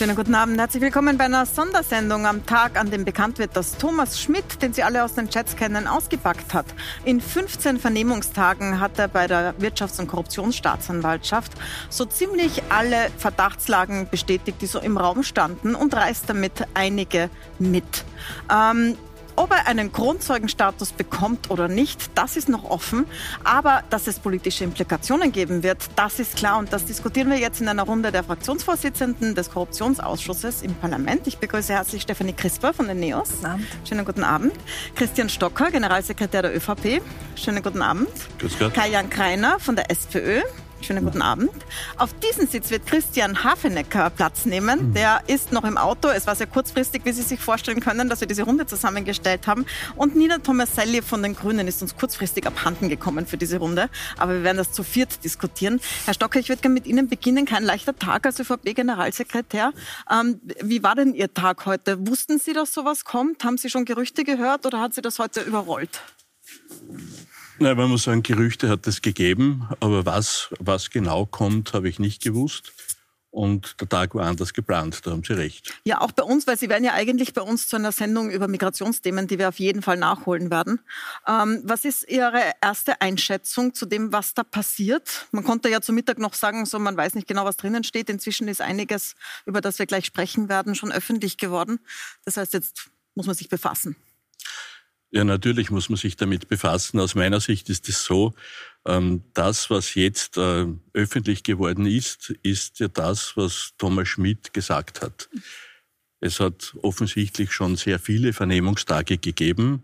[0.00, 0.58] Schönen guten Abend.
[0.58, 4.72] Herzlich willkommen bei einer Sondersendung am Tag, an dem bekannt wird, dass Thomas Schmidt, den
[4.72, 6.64] Sie alle aus den Chats kennen, ausgepackt hat.
[7.04, 11.52] In 15 Vernehmungstagen hat er bei der Wirtschafts- und Korruptionsstaatsanwaltschaft
[11.90, 17.28] so ziemlich alle Verdachtslagen bestätigt, die so im Raum standen und reißt damit einige
[17.58, 18.06] mit.
[18.50, 18.96] Ähm,
[19.40, 23.06] ob er einen Grundzeugenstatus bekommt oder nicht, das ist noch offen.
[23.42, 26.58] Aber dass es politische Implikationen geben wird, das ist klar.
[26.58, 31.26] Und das diskutieren wir jetzt in einer Runde der Fraktionsvorsitzenden des Korruptionsausschusses im Parlament.
[31.26, 33.30] Ich begrüße herzlich Stefanie Crisper von den NEOS.
[33.40, 34.52] Guten Schönen guten Abend.
[34.94, 37.00] Christian Stocker, Generalsekretär der ÖVP.
[37.34, 38.10] Schönen guten Abend.
[38.40, 38.74] Grüß Gott.
[38.74, 40.42] Kai-Jan Kreiner von der SPÖ.
[40.82, 41.50] Schönen guten Abend.
[41.98, 44.88] Auf diesen Sitz wird Christian Hafenecker Platz nehmen.
[44.88, 44.94] Mhm.
[44.94, 46.08] Der ist noch im Auto.
[46.08, 49.66] Es war sehr kurzfristig, wie Sie sich vorstellen können, dass wir diese Runde zusammengestellt haben.
[49.96, 53.90] Und Nina Tomaselli von den Grünen ist uns kurzfristig abhanden gekommen für diese Runde.
[54.16, 55.80] Aber wir werden das zu viert diskutieren.
[56.06, 57.44] Herr Stocker, ich würde gerne mit Ihnen beginnen.
[57.44, 59.72] Kein leichter Tag als ÖVP-Generalsekretär.
[60.10, 62.06] Ähm, wie war denn Ihr Tag heute?
[62.08, 63.44] Wussten Sie, dass sowas kommt?
[63.44, 66.00] Haben Sie schon Gerüchte gehört oder hat Sie das heute überrollt?
[67.62, 71.98] Nein, man muss sagen, Gerüchte hat es gegeben, aber was, was genau kommt, habe ich
[71.98, 72.72] nicht gewusst.
[73.30, 75.78] Und der Tag war anders geplant, da haben Sie recht.
[75.84, 78.48] Ja, auch bei uns, weil Sie werden ja eigentlich bei uns zu einer Sendung über
[78.48, 80.80] Migrationsthemen, die wir auf jeden Fall nachholen werden.
[81.28, 85.26] Ähm, was ist Ihre erste Einschätzung zu dem, was da passiert?
[85.30, 88.08] Man konnte ja zu Mittag noch sagen, so man weiß nicht genau, was drinnen steht.
[88.08, 91.78] Inzwischen ist einiges, über das wir gleich sprechen werden, schon öffentlich geworden.
[92.24, 93.96] Das heißt, jetzt muss man sich befassen.
[95.12, 97.00] Ja, natürlich muss man sich damit befassen.
[97.00, 98.34] Aus meiner Sicht ist es so,
[98.86, 105.02] ähm, das, was jetzt äh, öffentlich geworden ist, ist ja das, was Thomas Schmidt gesagt
[105.02, 105.28] hat.
[106.20, 109.82] Es hat offensichtlich schon sehr viele Vernehmungstage gegeben,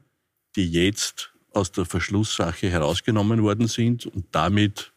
[0.55, 4.93] die jetzt aus der Verschlusssache herausgenommen worden sind und damit,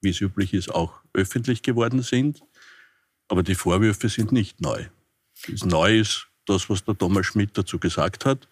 [0.00, 2.42] wie es üblich ist, auch öffentlich geworden sind.
[3.28, 4.86] Aber die Vorwürfe sind nicht neu.
[5.46, 8.48] Das Neu ist das, was der Thomas Schmidt dazu gesagt hat.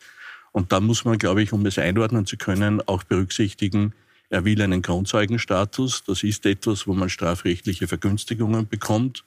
[0.57, 3.93] Und da muss man, glaube ich, um es einordnen zu können, auch berücksichtigen,
[4.31, 6.05] er will einen Grundzeugenstatus.
[6.05, 9.23] Das ist etwas, wo man strafrechtliche Vergünstigungen bekommt,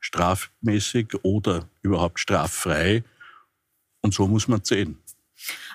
[0.00, 3.04] strafmäßig oder überhaupt straffrei.
[4.00, 4.98] Und so muss man sehen.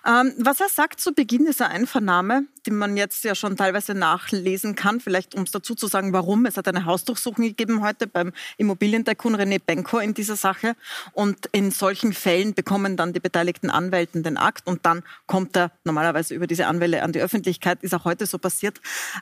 [0.05, 4.75] Ähm, was er sagt zu Beginn dieser Einvernahme, die man jetzt ja schon teilweise nachlesen
[4.75, 6.45] kann, vielleicht um es dazu zu sagen, warum.
[6.45, 10.75] Es hat eine Hausdurchsuchung gegeben heute beim Immobilientycoon René Benko in dieser Sache.
[11.13, 15.71] Und in solchen Fällen bekommen dann die beteiligten Anwälten den Akt und dann kommt er
[15.83, 17.83] normalerweise über diese Anwälte an die Öffentlichkeit.
[17.83, 18.79] Ist auch heute so passiert.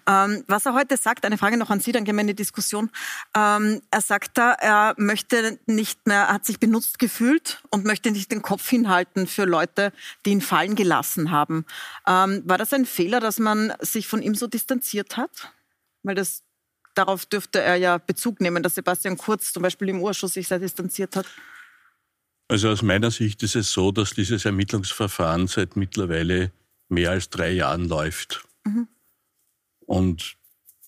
[0.08, 2.36] Ähm, was er heute sagt, eine Frage noch an Sie, dann gehen wir in die
[2.36, 2.90] Diskussion.
[3.36, 8.32] Ähm, er sagt da, er möchte nicht mehr, hat sich benutzt gefühlt und möchte nicht
[8.32, 9.92] den Kopf hinhalten für Leute,
[10.26, 11.66] die ihn fallen gelassen haben.
[12.08, 15.52] Ähm, war das ein Fehler, dass man sich von ihm so distanziert hat?
[16.04, 16.44] Weil das
[16.94, 20.60] darauf dürfte er ja Bezug nehmen, dass Sebastian Kurz zum Beispiel im Urschuss sich sehr
[20.60, 21.26] distanziert hat.
[22.48, 26.52] Also aus meiner Sicht ist es so, dass dieses Ermittlungsverfahren seit mittlerweile
[26.90, 28.46] mehr als drei Jahren läuft.
[28.64, 28.88] Mhm.
[29.80, 30.38] Und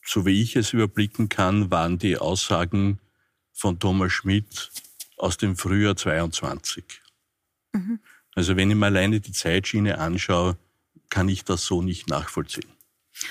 [0.03, 2.99] so wie ich es überblicken kann, waren die Aussagen
[3.53, 4.71] von Thomas Schmidt
[5.17, 7.01] aus dem Frühjahr 22.
[7.73, 7.99] Mhm.
[8.37, 10.57] Also wenn ich mir alleine die Zeitschiene anschaue,
[11.09, 12.69] kann ich das so nicht nachvollziehen.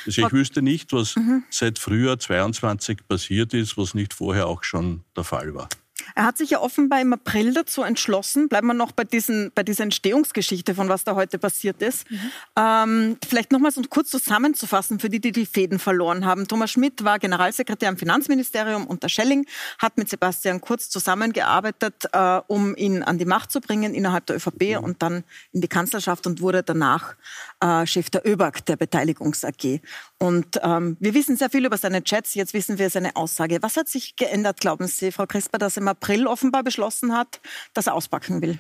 [0.05, 1.45] Also ich wüsste nicht, was mhm.
[1.49, 5.69] seit Frühjahr 22 passiert ist, was nicht vorher auch schon der Fall war.
[6.15, 9.63] Er hat sich ja offenbar im April dazu entschlossen, bleiben wir noch bei, diesen, bei
[9.63, 12.11] dieser Entstehungsgeschichte, von was da heute passiert ist.
[12.11, 12.21] Mhm.
[12.57, 16.49] Ähm, vielleicht nochmals um kurz zusammenzufassen für die, die die Fäden verloren haben.
[16.49, 19.47] Thomas Schmidt war Generalsekretär im Finanzministerium unter Schelling,
[19.79, 24.37] hat mit Sebastian Kurz zusammengearbeitet, äh, um ihn an die Macht zu bringen innerhalb der
[24.37, 24.85] ÖVP mhm.
[24.85, 27.17] und dann in die Kanzlerschaft und wurde danach
[27.61, 29.81] äh, Chef der ÖBAG, der Beteiligungs AG.
[30.19, 33.59] Und ähm, wir wissen sehr viel über seine Chats, jetzt wissen wir seine Aussage.
[33.63, 37.41] Was hat sich geändert, glauben Sie, Frau Crisper, dass im April offenbar beschlossen hat,
[37.75, 38.59] dass er auspacken will?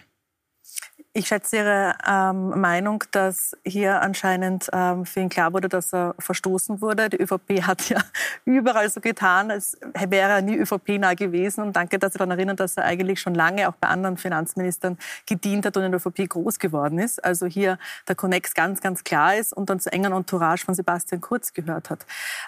[1.19, 6.15] Ich schätze Ihre ähm, Meinung, dass hier anscheinend ähm, für ihn klar wurde, dass er
[6.19, 7.09] verstoßen wurde.
[7.09, 8.03] Die ÖVP hat ja
[8.45, 11.65] überall so getan, als wäre er nie ÖVP-nah gewesen.
[11.65, 14.98] Und danke, dass Sie daran erinnern, dass er eigentlich schon lange auch bei anderen Finanzministern
[15.24, 17.24] gedient hat und in der ÖVP groß geworden ist.
[17.24, 21.22] Also hier der Connex ganz, ganz klar ist und dann zu engen Entourage von Sebastian
[21.22, 22.04] Kurz gehört hat.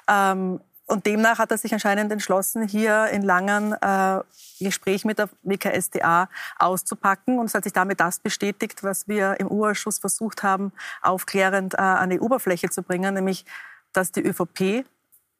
[0.08, 4.20] Ähm, und demnach hat er sich anscheinend entschlossen, hier in langen äh,
[4.58, 7.38] Gespräch mit der WKSDA auszupacken.
[7.38, 11.78] Und es hat sich damit das bestätigt, was wir im U-Ausschuss versucht haben, aufklärend äh,
[11.78, 13.44] an die Oberfläche zu bringen, nämlich,
[13.92, 14.84] dass die ÖVP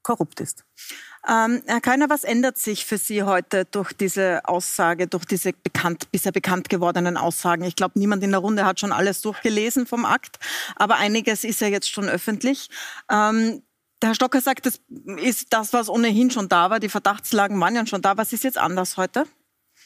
[0.03, 0.65] korrupt ist.
[1.29, 6.11] Ähm, Herr Keiner, was ändert sich für Sie heute durch diese Aussage, durch diese bekannt,
[6.13, 7.65] bisher bekannt gewordenen Aussagen?
[7.65, 10.39] Ich glaube, niemand in der Runde hat schon alles durchgelesen vom Akt,
[10.77, 12.71] aber einiges ist ja jetzt schon öffentlich.
[13.11, 13.63] Ähm,
[14.01, 14.81] der Herr Stocker sagt, das
[15.23, 16.81] ist das, was ohnehin schon da war.
[16.81, 18.17] Die Verdachtslagen waren ja schon da.
[18.17, 19.27] Was ist jetzt anders heute?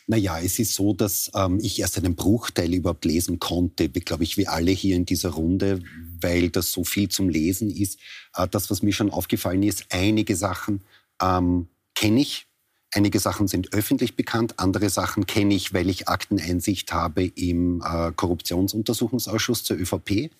[0.07, 4.37] Naja, es ist so, dass ähm, ich erst einen Bruchteil überhaupt lesen konnte, glaube ich,
[4.37, 5.83] wie alle hier in dieser Runde,
[6.21, 7.99] weil das so viel zum Lesen ist.
[8.35, 10.83] Äh, das, was mir schon aufgefallen ist, einige Sachen
[11.21, 12.47] ähm, kenne ich.
[12.95, 18.13] Einige Sachen sind öffentlich bekannt, andere Sachen kenne ich, weil ich Akteneinsicht habe im äh,
[18.13, 20.31] Korruptionsuntersuchungsausschuss zur ÖVP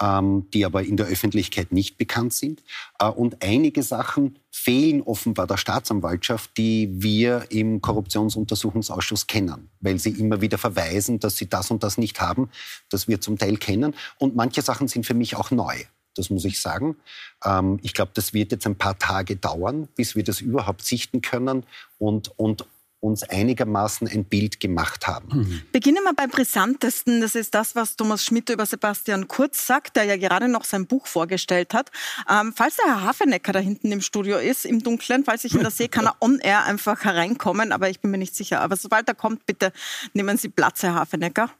[0.00, 2.62] ähm, die aber in der Öffentlichkeit nicht bekannt sind.
[2.98, 10.10] Äh, und einige Sachen fehlen offenbar der Staatsanwaltschaft, die wir im Korruptionsuntersuchungsausschuss kennen, weil sie
[10.10, 12.50] immer wieder verweisen, dass sie das und das nicht haben,
[12.88, 13.94] das wir zum Teil kennen.
[14.18, 15.76] Und manche Sachen sind für mich auch neu.
[16.14, 16.96] Das muss ich sagen.
[17.44, 21.22] Ähm, ich glaube, das wird jetzt ein paar Tage dauern, bis wir das überhaupt sichten
[21.22, 21.64] können
[21.98, 22.66] und, und
[23.02, 25.40] uns einigermaßen ein Bild gemacht haben.
[25.40, 25.62] Mhm.
[25.72, 27.20] Beginnen wir beim Brisantesten.
[27.20, 30.86] Das ist das, was Thomas Schmidt über Sebastian Kurz sagt, der ja gerade noch sein
[30.86, 31.90] Buch vorgestellt hat.
[32.30, 35.64] Ähm, falls der Herr Hafenecker da hinten im Studio ist, im Dunkeln, falls ich ihn
[35.64, 38.60] da sehe, kann er on-air einfach hereinkommen, aber ich bin mir nicht sicher.
[38.60, 39.72] Aber sobald er kommt, bitte
[40.12, 41.50] nehmen Sie Platz, Herr Hafenecker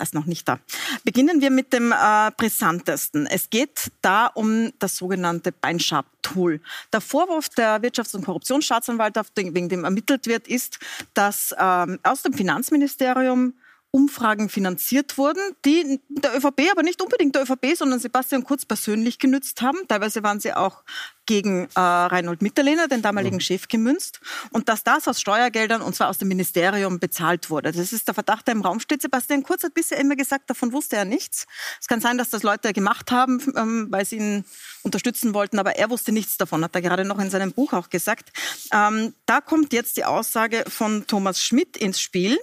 [0.00, 0.58] ist noch nicht da.
[1.04, 3.26] Beginnen wir mit dem äh, brisantesten.
[3.26, 6.60] Es geht da um das sogenannte Beinsharp-Tool.
[6.92, 10.78] Der Vorwurf der Wirtschafts- und Korruptionsstaatsanwaltschaft, wegen dem ermittelt wird, ist,
[11.14, 13.54] dass ähm, aus dem Finanzministerium
[13.90, 19.18] Umfragen finanziert wurden, die der ÖVP, aber nicht unbedingt der ÖVP, sondern Sebastian Kurz persönlich
[19.18, 19.78] genützt haben.
[19.88, 20.82] Teilweise waren sie auch
[21.24, 23.40] gegen äh, Reinhold Mitterlehner, den damaligen mhm.
[23.40, 24.20] Chef, gemünzt.
[24.50, 27.72] Und dass das aus Steuergeldern, und zwar aus dem Ministerium, bezahlt wurde.
[27.72, 29.02] Das ist der Verdacht, der im Raum steht.
[29.02, 31.46] Sebastian Kurz hat bisher immer gesagt, davon wusste er nichts.
[31.80, 34.44] Es kann sein, dass das Leute gemacht haben, ähm, weil sie ihn
[34.82, 37.90] unterstützen wollten, aber er wusste nichts davon, hat er gerade noch in seinem Buch auch
[37.90, 38.32] gesagt.
[38.72, 42.38] Ähm, da kommt jetzt die Aussage von Thomas Schmidt ins Spiel.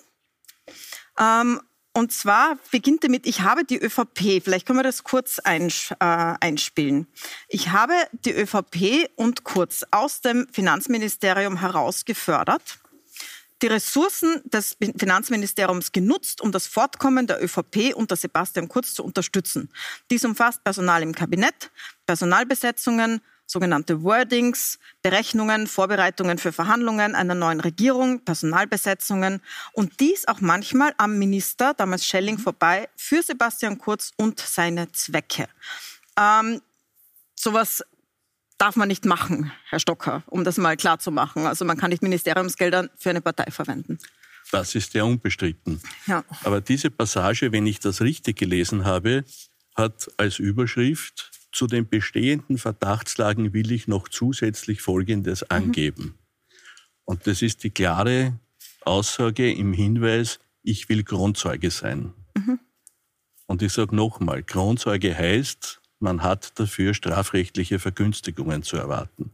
[1.20, 1.62] Ähm,
[1.94, 5.70] und zwar beginnt damit, ich habe die ÖVP, vielleicht können wir das kurz äh,
[6.00, 7.08] einspielen.
[7.48, 12.80] Ich habe die ÖVP und Kurz aus dem Finanzministerium heraus gefördert,
[13.62, 19.70] die Ressourcen des Finanzministeriums genutzt, um das Fortkommen der ÖVP unter Sebastian Kurz zu unterstützen.
[20.12, 21.72] Dies umfasst Personal im Kabinett,
[22.06, 29.42] Personalbesetzungen, sogenannte Wordings, Berechnungen, Vorbereitungen für Verhandlungen einer neuen Regierung, Personalbesetzungen
[29.74, 35.48] und dies auch manchmal am Minister, damals Schelling, vorbei für Sebastian Kurz und seine Zwecke.
[36.18, 36.62] Ähm,
[37.36, 37.84] sowas
[38.58, 41.46] darf man nicht machen, Herr Stocker, um das mal klar zu machen.
[41.46, 44.00] Also man kann nicht Ministeriumsgelder für eine Partei verwenden.
[44.52, 45.82] Das ist ja unbestritten.
[46.06, 46.24] Ja.
[46.44, 49.26] Aber diese Passage, wenn ich das richtig gelesen habe,
[49.76, 55.48] hat als Überschrift zu den bestehenden Verdachtslagen will ich noch zusätzlich Folgendes mhm.
[55.50, 56.16] angeben.
[57.06, 58.38] Und das ist die klare
[58.82, 62.14] Aussage im Hinweis, ich will Kronzeuge sein.
[62.36, 62.60] Mhm.
[63.48, 69.32] Und ich sage nochmal, Kronzeuge heißt, man hat dafür strafrechtliche Vergünstigungen zu erwarten.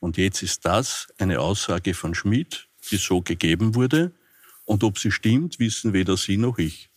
[0.00, 4.12] Und jetzt ist das eine Aussage von Schmidt, die so gegeben wurde.
[4.64, 6.89] Und ob sie stimmt, wissen weder Sie noch ich.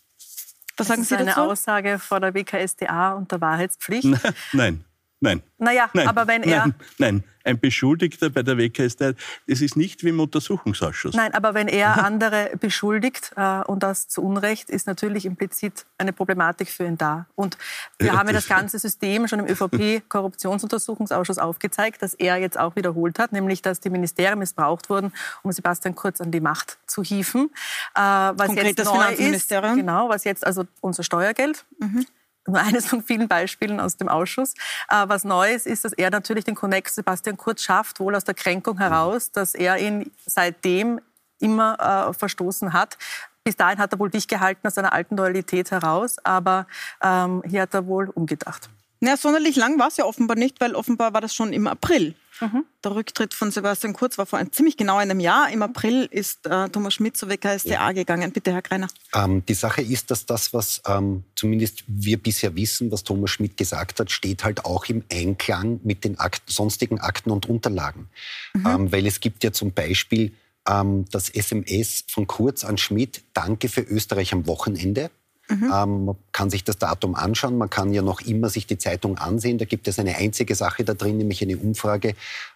[0.76, 1.22] Was sagen Sie dazu?
[1.22, 4.08] eine Aussage vor der WKSDA und der Wahrheitspflicht?
[4.52, 4.84] Nein,
[5.24, 5.42] nein.
[5.58, 6.66] Naja, nein, aber wenn er...
[6.66, 9.12] Nein, nein, ein Beschuldigter bei der WKStA,
[9.46, 11.14] das ist nicht wie im Untersuchungsausschuss.
[11.14, 16.12] Nein, aber wenn er andere beschuldigt äh, und das zu Unrecht, ist natürlich implizit eine
[16.12, 17.26] Problematik für ihn da.
[17.34, 17.58] Und
[17.98, 22.76] wir ja, haben ja das ganze System schon im ÖVP-Korruptionsuntersuchungsausschuss aufgezeigt, dass er jetzt auch
[22.76, 25.12] wiederholt hat, nämlich dass die Ministerien missbraucht wurden,
[25.42, 27.50] um Sebastian Kurz an die Macht zu hieven.
[27.94, 29.72] Äh, was Konkret jetzt das neu Finanzministerium?
[29.74, 31.64] Ist, genau, was jetzt also unser Steuergeld.
[31.78, 32.06] Mhm
[32.46, 34.54] nur eines von vielen Beispielen aus dem Ausschuss.
[34.88, 38.34] Äh, was Neues ist, dass er natürlich den Konnex Sebastian Kurz schafft, wohl aus der
[38.34, 41.00] Kränkung heraus, dass er ihn seitdem
[41.40, 42.96] immer äh, verstoßen hat.
[43.44, 46.66] Bis dahin hat er wohl dich gehalten aus seiner alten Loyalität heraus, aber
[47.02, 48.70] ähm, hier hat er wohl umgedacht.
[49.06, 52.14] Ja, sonderlich lang war es ja offenbar nicht, weil offenbar war das schon im April.
[52.40, 52.64] Mhm.
[52.82, 55.50] Der Rücktritt von Sebastian Kurz war vor ein, ziemlich genau einem Jahr.
[55.50, 57.92] Im April ist äh, Thomas Schmidt zur WKSDA ja.
[57.92, 58.32] gegangen.
[58.32, 58.88] Bitte, Herr Greiner.
[59.14, 63.56] Ähm, die Sache ist, dass das, was ähm, zumindest wir bisher wissen, was Thomas Schmidt
[63.56, 68.08] gesagt hat, steht halt auch im Einklang mit den Akt, sonstigen Akten und Unterlagen.
[68.54, 68.66] Mhm.
[68.66, 70.32] Ähm, weil es gibt ja zum Beispiel
[70.68, 75.10] ähm, das SMS von Kurz an Schmidt, Danke für Österreich am Wochenende.
[75.48, 75.72] Mhm.
[75.74, 79.18] Ähm, man kann sich das Datum anschauen, man kann ja noch immer sich die Zeitung
[79.18, 79.58] ansehen.
[79.58, 82.14] Da gibt es eine einzige Sache da drin, nämlich eine Umfrage,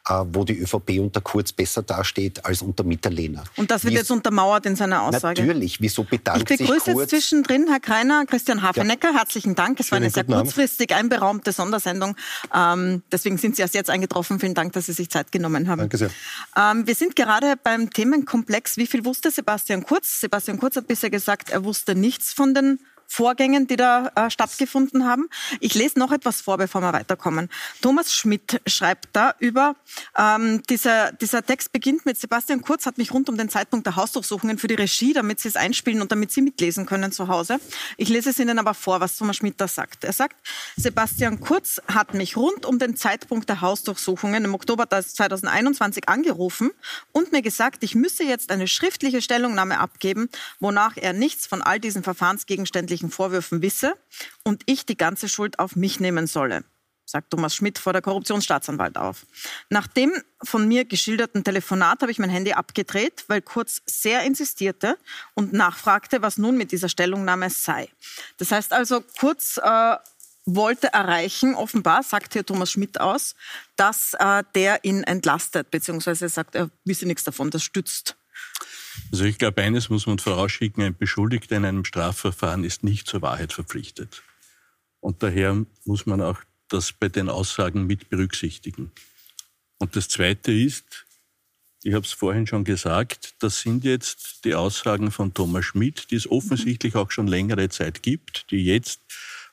[0.09, 3.45] äh, wo die ÖVP unter Kurz besser dasteht als unter Mitterlehner.
[3.57, 5.43] Und das wird Wie, jetzt untermauert in seiner Aussage?
[5.43, 5.81] Natürlich.
[5.81, 6.79] Wieso bedankt sich Kurz?
[6.79, 9.11] Ich begrüße jetzt zwischendrin Herr Kreiner, Christian Hafenecker.
[9.11, 9.19] Ja.
[9.19, 9.79] Herzlichen Dank.
[9.81, 12.17] Es war eine sehr kurzfristig einberaumte Sondersendung.
[12.55, 14.41] Ähm, deswegen sind Sie erst jetzt eingetroffen.
[14.41, 15.81] Vielen Dank, dass Sie sich Zeit genommen haben.
[15.81, 16.11] Danke sehr.
[16.57, 18.79] Ähm, wir sind gerade beim Themenkomplex.
[18.79, 20.21] Wie viel wusste Sebastian Kurz?
[20.21, 22.79] Sebastian Kurz hat bisher gesagt, er wusste nichts von den
[23.11, 25.29] Vorgängen, die da äh, stattgefunden haben.
[25.61, 27.49] Ich lese noch etwas vor, bevor wir weiterkommen.
[27.81, 29.75] Thomas Schmidt schreibt da über,
[30.17, 33.97] ähm, dieser, dieser Text beginnt mit, Sebastian Kurz hat mich rund um den Zeitpunkt der
[33.97, 37.59] Hausdurchsuchungen für die Regie, damit Sie es einspielen und damit Sie mitlesen können zu Hause.
[37.97, 40.05] Ich lese es Ihnen aber vor, was Thomas Schmidt da sagt.
[40.05, 40.37] Er sagt,
[40.77, 46.73] Sebastian Kurz hat mich rund um den Zeitpunkt der Hausdurchsuchungen im Oktober 2021 angerufen
[47.13, 50.29] und mir gesagt, ich müsse jetzt eine schriftliche Stellungnahme abgeben,
[50.61, 53.95] wonach er nichts von all diesen verfahrensgegenständlichen Vorwürfen wisse
[54.45, 56.65] und ich die ganze Schuld auf mich nehmen solle
[57.09, 59.27] sagt Thomas Schmidt vor der Korruptionsstaatsanwalt auf.
[59.71, 60.13] Nach dem
[60.43, 64.99] von mir geschilderten Telefonat habe ich mein Handy abgedreht, weil Kurz sehr insistierte
[65.35, 67.89] und nachfragte, was nun mit dieser Stellungnahme sei.
[68.37, 69.97] Das heißt also, Kurz äh,
[70.45, 73.35] wollte erreichen, offenbar, sagt hier Thomas Schmidt aus,
[73.77, 78.17] dass äh, der ihn entlastet, beziehungsweise sagt, er wisse nichts davon, das stützt.
[79.11, 83.23] Also ich glaube, eines muss man vorausschicken, ein Beschuldigter in einem Strafverfahren ist nicht zur
[83.23, 84.23] Wahrheit verpflichtet.
[85.01, 88.93] Und daher muss man auch das bei den Aussagen mit berücksichtigen.
[89.79, 91.07] Und das Zweite ist,
[91.83, 96.17] ich habe es vorhin schon gesagt, das sind jetzt die Aussagen von Thomas Schmidt, die
[96.17, 99.01] es offensichtlich auch schon längere Zeit gibt, die jetzt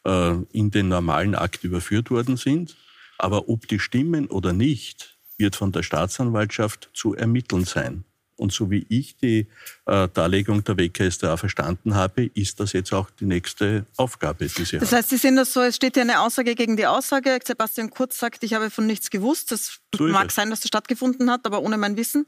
[0.06, 2.76] äh, in den normalen Akt überführt worden sind.
[3.18, 8.06] Aber ob die stimmen oder nicht, wird von der Staatsanwaltschaft zu ermitteln sein.
[8.38, 9.48] Und so wie ich die
[9.86, 14.78] äh, Darlegung der WKStA verstanden habe, ist das jetzt auch die nächste Aufgabe, die Sie
[14.78, 17.40] Das heißt, Sie sehen das so, es steht ja eine Aussage gegen die Aussage.
[17.44, 19.52] Sebastian Kurz sagt, ich habe von nichts gewusst.
[19.52, 22.26] Es so mag sein, dass das stattgefunden hat, aber ohne mein Wissen.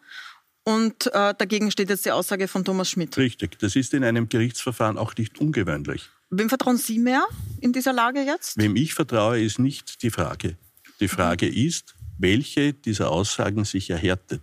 [0.64, 3.16] Und äh, dagegen steht jetzt die Aussage von Thomas Schmidt.
[3.18, 3.58] Richtig.
[3.60, 6.10] Das ist in einem Gerichtsverfahren auch nicht ungewöhnlich.
[6.30, 7.26] Wem vertrauen Sie mehr
[7.62, 8.58] in dieser Lage jetzt?
[8.58, 10.58] Wem ich vertraue, ist nicht die Frage.
[11.00, 11.54] Die Frage mhm.
[11.54, 14.42] ist, welche dieser Aussagen sich erhärtet.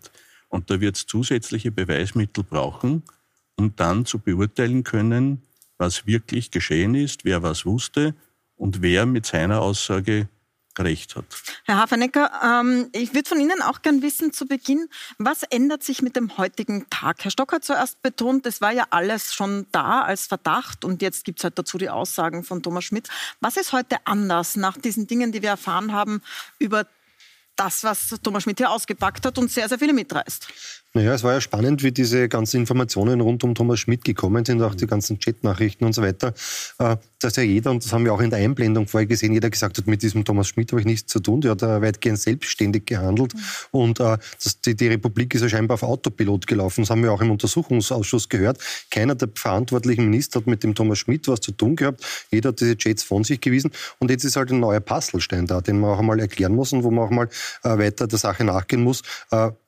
[0.54, 3.02] Und da wird es zusätzliche Beweismittel brauchen,
[3.56, 5.42] um dann zu beurteilen können,
[5.78, 8.14] was wirklich geschehen ist, wer was wusste
[8.54, 10.28] und wer mit seiner Aussage
[10.78, 11.24] Recht hat.
[11.66, 16.02] Herr Hafenecker, ähm, ich würde von Ihnen auch gern wissen zu Beginn, was ändert sich
[16.02, 17.22] mit dem heutigen Tag?
[17.22, 21.24] Herr Stock hat zuerst betont, es war ja alles schon da als Verdacht und jetzt
[21.24, 23.08] gibt es halt dazu die Aussagen von Thomas Schmidt.
[23.40, 26.22] Was ist heute anders nach diesen Dingen, die wir erfahren haben
[26.58, 26.86] über
[27.56, 30.48] das, was Thomas Schmidt hier ausgepackt hat und sehr, sehr viele mitreißt?
[30.96, 34.62] Naja, es war ja spannend, wie diese ganzen Informationen rund um Thomas Schmidt gekommen sind,
[34.62, 36.32] auch die ganzen Chatnachrichten und so weiter,
[36.78, 39.50] äh, dass ja jeder, und das haben wir auch in der Einblendung vorher gesehen, jeder
[39.50, 42.86] gesagt hat, mit diesem Thomas Schmidt habe ich nichts zu tun, der hat weitgehend selbstständig
[42.86, 43.34] gehandelt.
[43.34, 43.40] Mhm.
[43.72, 47.12] und äh, das, die, die, Republik ist ja scheinbar auf Autopilot gelaufen, das haben wir
[47.12, 48.58] auch im Untersuchungsausschuss gehört.
[48.92, 52.60] Keiner der verantwortlichen Minister hat mit dem Thomas Schmidt was zu tun gehabt, jeder hat
[52.60, 53.72] diese Chats von sich gewiesen.
[53.98, 56.84] Und jetzt ist halt ein neuer Puzzlestein da, den man auch einmal erklären muss und
[56.84, 57.28] wo man auch mal
[57.64, 59.02] äh, weiter der Sache nachgehen muss,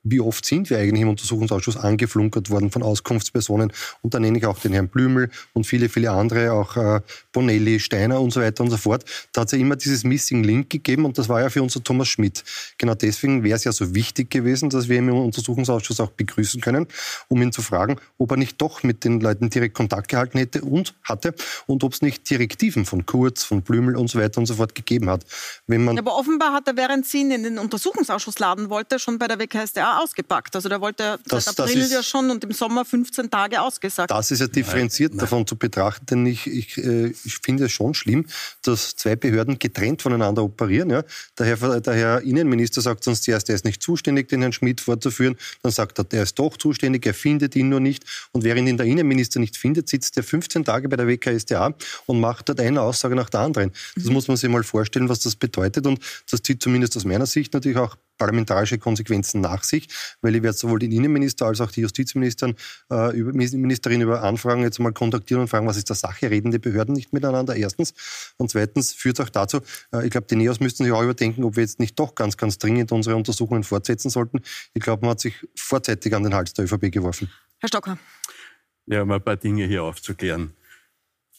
[0.08, 3.72] wie oft sind wir eigentlich im Untersuchungsausschuss angeflunkert worden von Auskunftspersonen.
[4.02, 7.00] Und da nenne ich auch den Herrn Blümel und viele, viele andere, auch äh,
[7.32, 9.04] Bonelli, Steiner und so weiter und so fort.
[9.32, 11.82] Da hat es ja immer dieses Missing Link gegeben und das war ja für unser
[11.82, 12.44] Thomas Schmidt.
[12.78, 16.60] Genau deswegen wäre es ja so wichtig gewesen, dass wir ihn im Untersuchungsausschuss auch begrüßen
[16.60, 16.86] können,
[17.28, 20.62] um ihn zu fragen, ob er nicht doch mit den Leuten direkt Kontakt gehalten hätte
[20.62, 21.34] und hatte
[21.66, 24.74] und ob es nicht Direktiven von Kurz, von Blümel und so weiter und so fort
[24.74, 25.24] gegeben hat.
[25.66, 29.18] Wenn man Aber offenbar hat er, während Sie ihn in den Untersuchungsausschuss laden wollte, schon
[29.18, 30.54] bei der WKSDA ausgepackt.
[30.54, 34.10] Also der wollte das, seit April ist, ja schon und im Sommer 15 Tage ausgesagt.
[34.10, 35.24] Das ist ja differenziert nein, nein.
[35.24, 38.26] davon zu betrachten, denn ich, ich, äh, ich finde es schon schlimm,
[38.62, 40.90] dass zwei Behörden getrennt voneinander operieren.
[40.90, 41.04] Ja.
[41.38, 44.80] Der, Herr, der Herr Innenminister sagt sonst zuerst, er ist nicht zuständig, den Herrn Schmidt
[44.80, 45.36] vorzuführen.
[45.62, 48.04] Dann sagt er, der ist doch zuständig, er findet ihn nur nicht.
[48.32, 51.74] Und während ihn der Innenminister nicht findet, sitzt er 15 Tage bei der WKStA
[52.06, 53.72] und macht dort eine Aussage nach der anderen.
[53.94, 54.12] Das mhm.
[54.12, 55.86] muss man sich mal vorstellen, was das bedeutet.
[55.86, 56.00] Und
[56.30, 59.88] das zieht zumindest aus meiner Sicht natürlich auch parlamentarische Konsequenzen nach sich,
[60.20, 62.54] weil ich werde sowohl den Innenminister als auch die Justizministerin
[62.90, 66.50] äh, über, Ministerin über Anfragen jetzt mal kontaktieren und fragen, was ist der Sache, reden
[66.50, 67.94] die Behörden nicht miteinander, erstens.
[68.36, 69.60] Und zweitens führt es auch dazu,
[69.92, 72.36] äh, ich glaube, die NEOS müssten sich auch überdenken, ob wir jetzt nicht doch ganz,
[72.36, 74.40] ganz dringend unsere Untersuchungen fortsetzen sollten.
[74.74, 77.30] Ich glaube, man hat sich vorzeitig an den Hals der ÖVP geworfen.
[77.58, 77.98] Herr Stocker.
[78.86, 80.52] Ja, um ein paar Dinge hier aufzuklären.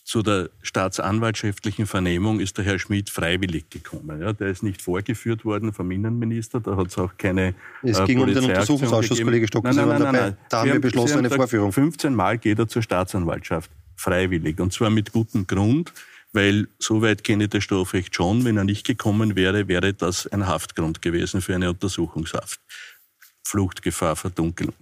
[0.08, 4.22] Zu der staatsanwaltschaftlichen Vernehmung ist der Herr Schmidt freiwillig gekommen.
[4.22, 7.56] Ja, der ist nicht vorgeführt worden vom Innenminister, da hat es auch keine.
[7.84, 9.66] Es äh, ging um den Untersuchungsausschuss, Kollege Stock.
[9.66, 10.38] Nein, nein, nein, nein, nein.
[10.48, 11.74] Da haben wir beschlossen, eine Vorführung.
[11.74, 14.62] 15 Mal geht er zur Staatsanwaltschaft, freiwillig.
[14.62, 15.92] Und zwar mit gutem Grund,
[16.32, 18.46] weil soweit kenne ich das Strafrecht schon.
[18.46, 22.62] Wenn er nicht gekommen wäre, wäre das ein Haftgrund gewesen für eine Untersuchungshaft.
[23.46, 24.74] Fluchtgefahr, Verdunkelung.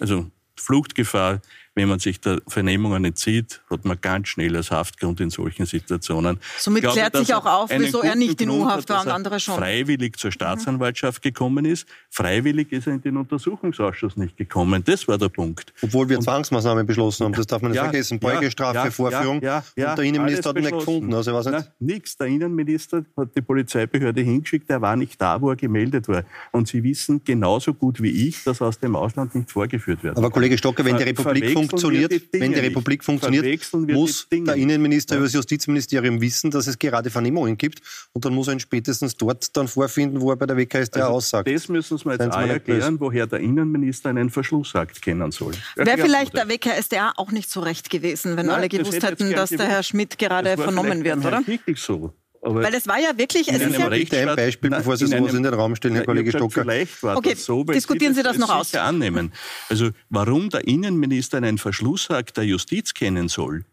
[0.00, 1.40] Also Fluchtgefahr
[1.74, 6.38] wenn man sich der Vernehmungen entzieht, hat man ganz schnell als Haftgrund in solchen Situationen.
[6.58, 9.56] Somit glaube, klärt sich auch auf, wieso er nicht in U-Haft war und andere schon.
[9.56, 11.86] freiwillig zur Staatsanwaltschaft gekommen ist.
[12.10, 14.84] Freiwillig ist er in den Untersuchungsausschuss nicht gekommen.
[14.84, 15.72] Das war der Punkt.
[15.82, 18.20] Obwohl wir und, Zwangsmaßnahmen beschlossen haben, das darf man nicht ja, vergessen.
[18.20, 19.42] Beugestrafe, ja, Vorführung.
[19.42, 21.12] Ja, ja, und der Innenminister hat ihn nicht gefunden.
[21.12, 21.70] Also, was nicht.
[21.80, 22.16] Nix.
[22.16, 26.24] Der Innenminister hat die Polizeibehörde hingeschickt, er war nicht da, wo er gemeldet war.
[26.52, 30.16] Und Sie wissen genauso gut wie ich, dass aus dem Ausland nicht vorgeführt wird.
[30.16, 35.16] Aber Kollege Stocker, wenn die Republik funktioniert, die wenn die Republik funktioniert, muss der Innenminister
[35.16, 37.80] über das Justizministerium wissen, dass es gerade Vernehmungen gibt.
[38.12, 41.14] Und dann muss er ihn spätestens dort dann vorfinden, wo er bei der WKStA also
[41.14, 41.48] aussagt.
[41.48, 45.52] Das müssen Sie mir jetzt auch erklären, woher der Innenminister einen Verschlussakt kennen soll.
[45.76, 49.50] Wäre vielleicht der WKStA auch nicht so recht gewesen, wenn Nein, alle gewusst hätten, dass
[49.50, 51.42] der Herr Schmidt gerade vernommen wird, oder?
[51.76, 52.12] so.
[52.44, 55.32] Aber Weil es war ja wirklich, es ist ja bitte ein Beispiel, bevor Sie sowas
[55.32, 56.62] in den Raum stellen, Herr Kollege Stocker.
[56.62, 58.74] Vielleicht war okay, das so, diskutieren Sie das, Sie das noch aus.
[58.74, 59.32] Annehmen.
[59.70, 63.64] Also warum der Innenminister einen Verschlussakt der Justiz kennen soll,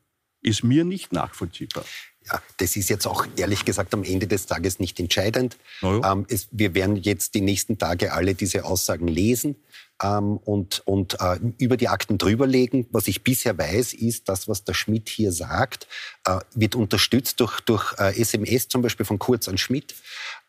[0.42, 1.84] ist mir nicht nachvollziehbar.
[2.32, 5.58] Ja, das ist jetzt auch ehrlich gesagt am Ende des Tages nicht entscheidend.
[5.82, 9.56] Ähm, es, wir werden jetzt die nächsten Tage alle diese Aussagen lesen
[10.02, 12.88] ähm, und, und äh, über die Akten drüberlegen.
[12.92, 15.88] Was ich bisher weiß, ist, das, was der Schmidt hier sagt,
[16.26, 19.96] äh, wird unterstützt durch, durch äh, SMS zum Beispiel von Kurz an Schmidt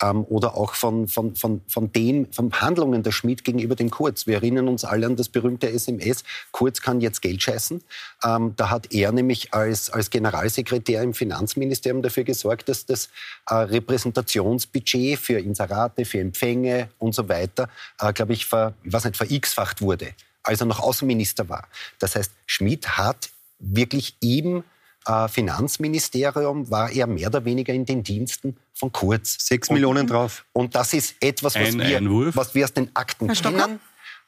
[0.03, 4.27] ähm, oder auch von, von, von, von dem, von Handlungen der Schmidt gegenüber dem Kurz.
[4.27, 7.83] Wir erinnern uns alle an das berühmte SMS, Kurz kann jetzt Geld scheißen.
[8.25, 13.09] Ähm, da hat er nämlich als, als Generalsekretär im Finanzministerium dafür gesorgt, dass das
[13.49, 17.69] äh, Repräsentationsbudget für Inserate, für Empfänge und so weiter,
[18.01, 21.69] äh, glaube ich, ver, ich weiß nicht, verx-facht wurde, als er noch Außenminister war.
[21.99, 24.65] Das heißt, Schmidt hat wirklich im
[25.07, 29.37] äh, Finanzministerium war er mehr oder weniger in den Diensten von Kurz.
[29.47, 30.45] Sechs und, Millionen drauf.
[30.53, 33.81] Und das ist etwas, was, wir, was wir aus den Akten Herr kennen.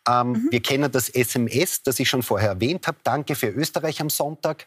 [0.09, 0.49] Ähm, mhm.
[0.51, 2.99] Wir kennen das SMS, das ich schon vorher erwähnt habe.
[3.03, 4.67] Danke für Österreich am Sonntag.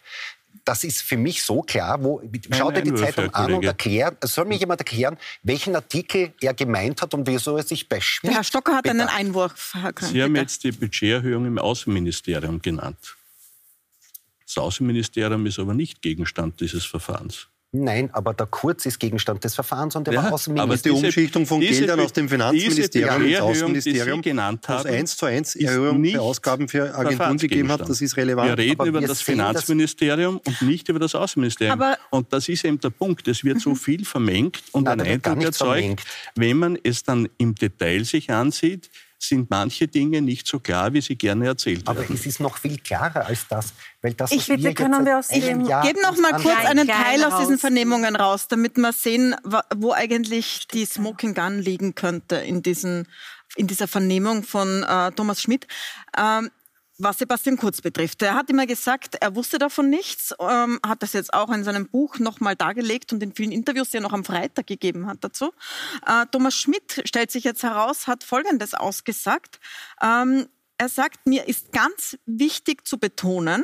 [0.66, 2.04] Das ist für mich so klar.
[2.04, 6.54] Wo, schau dir die Zeitung an und erklär, soll mir jemand erklären, welchen Artikel er
[6.54, 9.00] gemeint hat und wieso er sich bei Schmidt Herr Stocker hat bedacht.
[9.00, 9.74] einen Einwurf.
[9.74, 13.16] Herr Sie haben jetzt die Budgeterhöhung im Außenministerium genannt.
[14.46, 17.48] Das Außenministerium ist aber nicht Gegenstand dieses Verfahrens.
[17.74, 20.90] Nein, aber der Kurz ist Gegenstand des Verfahrens und er ja, war Außenminister.
[20.90, 25.26] Aber die Umschichtung von diese, Geldern aus dem Finanzministerium ins Außenministerium, genannt haben, eins zu
[25.26, 28.50] eins Erhöhung der Ausgaben für Agenturen gegeben hat, das ist relevant.
[28.50, 31.82] Wir reden aber über wir das Finanzministerium das und nicht über das Außenministerium.
[31.82, 33.28] Aber und das ist eben der Punkt.
[33.28, 33.76] Es wird so mhm.
[33.76, 36.04] viel vermengt und Nein, ein Eindruck erzeugt, vermengt.
[36.36, 41.02] wenn man es dann im Detail sich ansieht, sind manche Dinge nicht so klar, wie
[41.02, 42.04] sie gerne erzählt werden.
[42.04, 43.74] Aber es ist noch viel klarer als das.
[44.02, 45.64] Weil das ich bitte, können wir aus dem...
[45.64, 49.36] Geben noch mal kurz einen Teil aus diesen Vernehmungen raus, damit wir sehen,
[49.76, 53.08] wo eigentlich die Smoking Gun liegen könnte in, diesen,
[53.56, 55.68] in dieser Vernehmung von äh, Thomas Schmidt.
[56.18, 56.52] Ähm,
[56.98, 58.22] was Sebastian Kurz betrifft.
[58.22, 61.88] Er hat immer gesagt, er wusste davon nichts, ähm, hat das jetzt auch in seinem
[61.88, 65.52] Buch nochmal dargelegt und in vielen Interviews, die er noch am Freitag gegeben hat dazu.
[66.06, 69.60] Äh, Thomas Schmidt stellt sich jetzt heraus, hat Folgendes ausgesagt.
[70.02, 70.48] Ähm,
[70.80, 73.64] er sagt, mir ist ganz wichtig zu betonen,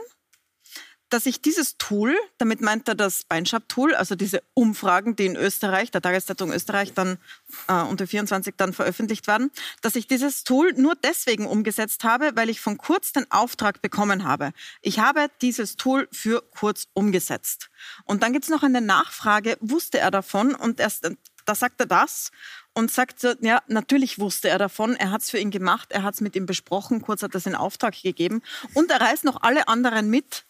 [1.13, 5.91] dass ich dieses Tool, damit meint er das Beinschab-Tool, also diese Umfragen, die in Österreich,
[5.91, 7.19] der Tageszeitung Österreich dann
[7.67, 12.49] äh, unter 24 dann veröffentlicht werden, dass ich dieses Tool nur deswegen umgesetzt habe, weil
[12.49, 14.53] ich von Kurz den Auftrag bekommen habe.
[14.81, 17.69] Ich habe dieses Tool für Kurz umgesetzt.
[18.05, 20.55] Und dann gibt es noch eine Nachfrage, wusste er davon?
[20.55, 21.07] Und erst,
[21.45, 22.31] da sagt er das
[22.73, 26.15] und sagt, ja, natürlich wusste er davon, er hat es für ihn gemacht, er hat
[26.15, 28.41] es mit ihm besprochen, Kurz hat das in Auftrag gegeben
[28.73, 30.45] und er reißt noch alle anderen mit,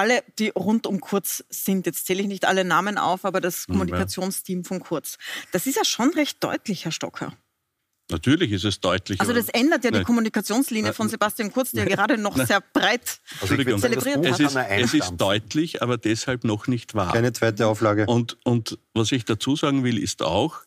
[0.00, 3.66] alle, die rund um Kurz sind, jetzt zähle ich nicht alle Namen auf, aber das
[3.66, 5.18] Kommunikationsteam von Kurz,
[5.52, 7.32] das ist ja schon recht deutlich, Herr Stocker.
[8.10, 9.20] Natürlich ist es deutlich.
[9.20, 13.20] Also das ändert ja die Kommunikationslinie von Sebastian Kurz, die ja gerade noch sehr breit
[13.38, 17.12] zelebriert es ist, es ist deutlich, aber deshalb noch nicht wahr.
[17.12, 18.06] Keine zweite Auflage.
[18.06, 20.62] Und, und was ich dazu sagen will, ist auch,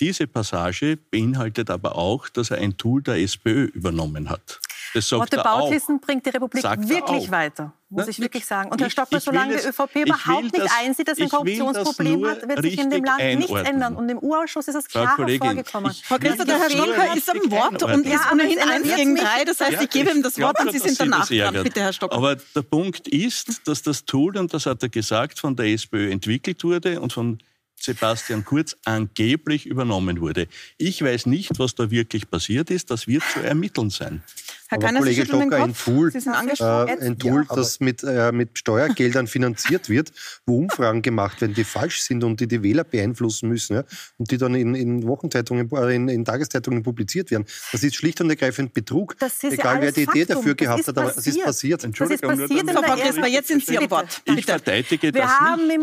[0.00, 4.60] diese Passage beinhaltet aber auch, dass er ein Tool der SPÖ übernommen hat.
[4.94, 8.70] Das sagt Whataboutism bringt die Republik wirklich weiter, muss ich wirklich sagen.
[8.70, 12.62] Und Herr Stockner, solange die ÖVP überhaupt nicht einsieht, dass sie ein Korruptionsproblem hat, wird
[12.62, 13.38] sich in dem Land einordnen.
[13.38, 13.96] nichts ändern.
[13.96, 15.94] Und im U-Ausschuss ist das klar hervorgekommen.
[16.04, 19.44] Frau Christa, der Herr Stocker ist am Wort und ist ohnehin eins gegen drei.
[19.44, 21.62] Das heißt, ich gebe ihm das Wort und Sie sind danach dran.
[21.62, 22.16] Bitte, Herr Stocker.
[22.16, 26.10] Aber der Punkt ist, dass das Tool, und das hat er gesagt, von der SPÖ
[26.10, 27.38] entwickelt wurde und von
[27.80, 30.46] Sebastian Kurz angeblich übernommen wurde.
[30.76, 32.90] Ich weiß nicht, was da wirklich passiert ist.
[32.90, 34.22] Das wird zu ermitteln sein.
[34.70, 35.74] Herr Aber Sie Kollege den Stocker, ein.
[35.74, 40.12] Tool, Sie äh, ein Tool, aber- das mit, äh, mit Steuergeldern finanziert wird,
[40.46, 43.84] wo Umfragen gemacht werden, die falsch sind und die die Wähler beeinflussen müssen ja,
[44.18, 47.46] und die dann in, in Wochenzeitungen, äh, in, in Tageszeitungen publiziert werden.
[47.72, 49.16] Das ist schlicht und ergreifend Betrug.
[49.18, 50.36] Das ist ja Egal, wer die Idee Faktum.
[50.36, 51.44] dafür Das gehabt hat, aber es ist passiert.
[51.46, 51.74] passiert.
[51.80, 54.22] Das ist Entschuldigung, nur passiert Frau Gressler, jetzt sind Sie am Wort.
[54.24, 55.32] Ich verteidige Wir das
[55.66, 55.80] nicht.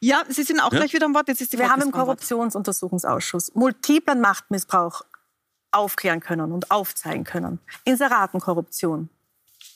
[0.00, 0.78] Ja, Sie sind auch Ja?
[0.80, 1.28] gleich wieder am Wort.
[1.28, 1.90] Jetzt ist die Wir haben im.
[1.90, 5.02] Korruptionsuntersuchungsausschuss multiplen Machtmissbrauch
[5.70, 7.58] aufklären können und aufzeigen können.
[7.84, 9.08] Inseratenkorruption,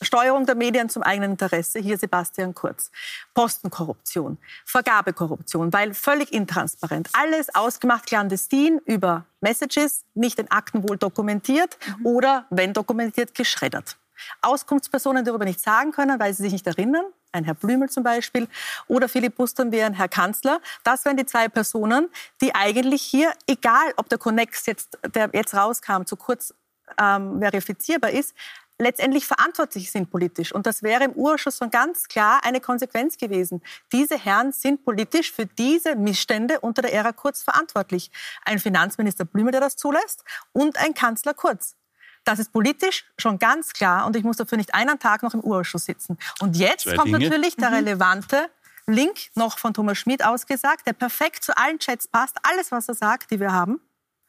[0.01, 2.91] Steuerung der Medien zum eigenen Interesse, hier Sebastian Kurz,
[3.33, 11.77] Postenkorruption, Vergabekorruption, weil völlig intransparent, alles ausgemacht clandestin über Messages, nicht in Akten wohl dokumentiert
[12.03, 13.97] oder, wenn dokumentiert, geschreddert.
[14.41, 18.47] Auskunftspersonen darüber nicht sagen können, weil sie sich nicht erinnern, ein Herr Blümel zum Beispiel,
[18.87, 20.61] oder Philipp Bustanwehr, ein Herr Kanzler.
[20.83, 22.09] Das wären die zwei Personen,
[22.41, 26.53] die eigentlich hier, egal ob der Connex jetzt, der jetzt rauskam, zu kurz
[26.99, 28.33] ähm, verifizierbar ist,
[28.79, 30.53] letztendlich verantwortlich sind politisch.
[30.53, 33.61] Und das wäre im Urschuss schon ganz klar eine Konsequenz gewesen.
[33.91, 38.11] Diese Herren sind politisch für diese Missstände unter der Ära Kurz verantwortlich.
[38.45, 41.75] Ein Finanzminister Blümel, der das zulässt, und ein Kanzler Kurz.
[42.23, 45.41] Das ist politisch schon ganz klar und ich muss dafür nicht einen Tag noch im
[45.41, 46.17] Urausschuss sitzen.
[46.39, 47.29] Und jetzt Zwei kommt Dinge.
[47.29, 48.49] natürlich der relevante
[48.87, 52.95] Link, noch von Thomas Schmidt ausgesagt, der perfekt zu allen Chats passt, alles, was er
[52.95, 53.79] sagt, die wir haben.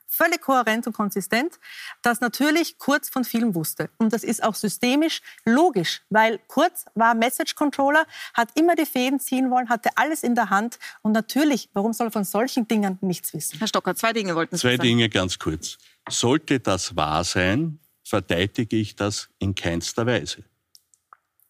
[0.06, 1.58] Völlig kohärent und konsistent,
[2.02, 3.90] dass natürlich Kurz von vielen wusste.
[3.96, 9.18] Und das ist auch systemisch logisch, weil Kurz war Message Controller, hat immer die Fäden
[9.18, 10.78] ziehen wollen, hatte alles in der Hand.
[11.02, 13.58] Und natürlich, warum soll er von solchen Dingen nichts wissen?
[13.58, 14.82] Herr Stocker, zwei Dinge wollten Sie Zwei sagen.
[14.82, 15.78] Dinge ganz kurz.
[16.08, 20.44] Sollte das wahr sein, verteidige ich das in keinster Weise.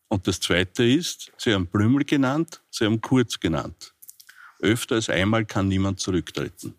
[0.09, 3.95] Und das Zweite ist, Sie haben Blümel genannt, Sie haben Kurz genannt.
[4.61, 6.75] Öfter als einmal kann niemand zurücktreten.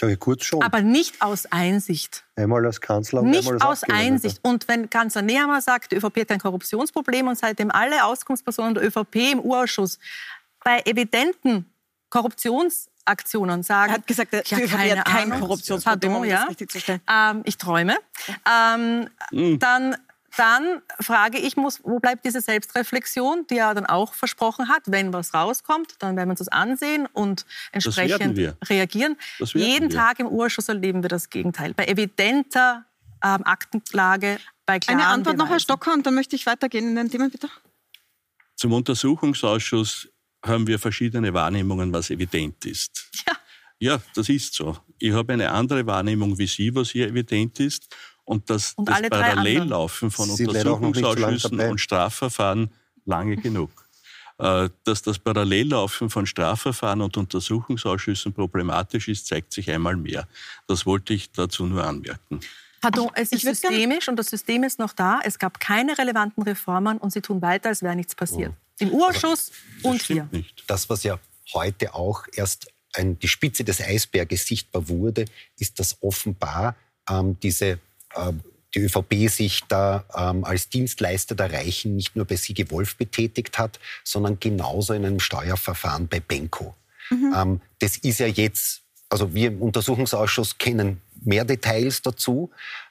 [0.00, 0.62] Ja, kurz schon.
[0.62, 2.24] Aber nicht aus Einsicht.
[2.36, 3.90] einmal als Kanzler und Nicht einmal als aus.
[3.90, 4.38] Einsicht.
[4.42, 8.86] Und wenn Kanzler Nehammer sagt, die ÖVP hat ein Korruptionsproblem und seitdem alle Auskunftspersonen der
[8.86, 9.98] ÖVP im Urausschuss
[10.62, 11.66] bei evidenten
[13.08, 15.40] Korruptionsaktionen sagen, Er hat gesagt, die ja, keine hat kein Ahnung.
[15.40, 16.46] Korruptionsproblem, Pardon, um das ja.
[16.46, 17.00] richtig zu stellen.
[17.10, 17.96] Ähm, ich träume.
[18.46, 19.58] Ähm, Hm.
[19.58, 19.96] dann,
[20.36, 25.12] dann frage ich, muss, wo bleibt diese Selbstreflexion, die er dann auch versprochen hat, wenn
[25.12, 28.56] was rauskommt, dann werden wir uns das ansehen und entsprechend wir.
[28.68, 29.16] reagieren.
[29.38, 29.96] Das Jeden wir.
[29.98, 31.74] Tag im Urschuss erleben wir das Gegenteil.
[31.74, 32.84] Bei evidenter
[33.24, 35.64] ähm, Aktenlage, bei klaren Eine Antwort noch, Herr Beweisen.
[35.64, 37.48] Stocker, und dann möchte ich weitergehen in den Themen, bitte.
[38.54, 40.08] Zum Untersuchungsausschuss
[40.44, 43.10] haben wir verschiedene Wahrnehmungen, was evident ist.
[43.26, 43.32] Ja.
[43.80, 44.76] Ja, das ist so.
[44.98, 47.94] Ich habe eine andere Wahrnehmung wie Sie, was hier evident ist.
[48.24, 52.70] Und das, Und das Parallellaufen von Sie so Untersuchungsausschüssen und Strafverfahren
[53.04, 53.70] lange genug.
[54.40, 60.28] Äh, Dass das Parallellaufen von Strafverfahren und Untersuchungsausschüssen problematisch ist, zeigt sich einmal mehr.
[60.68, 62.38] Das wollte ich dazu nur anmerken.
[62.80, 65.18] Pardon, es ist Ich systemisch und das System ist noch da.
[65.24, 68.52] Es gab keine relevanten Reformen und sie tun weiter, als wäre nichts passiert.
[68.78, 69.50] Im Urausschuss
[69.82, 70.28] Das und hier.
[70.30, 70.64] nicht.
[70.66, 71.18] Das, was ja
[71.54, 75.24] heute auch erst ein, die Spitze des Eisberges sichtbar wurde,
[75.58, 76.76] ist, dass offenbar
[77.08, 77.78] ähm, diese,
[78.16, 78.42] ähm,
[78.74, 83.58] die ÖVP sich da ähm, als Dienstleister der Reichen nicht nur bei Sigi Wolf betätigt
[83.58, 86.74] hat, sondern genauso in einem Steuerverfahren bei Benko.
[87.10, 92.50] Ähm, das ist ja jetzt, also wir im Untersuchungsausschuss kennen mehr Details dazu,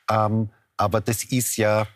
[0.09, 1.87] ähm, aber das ist ja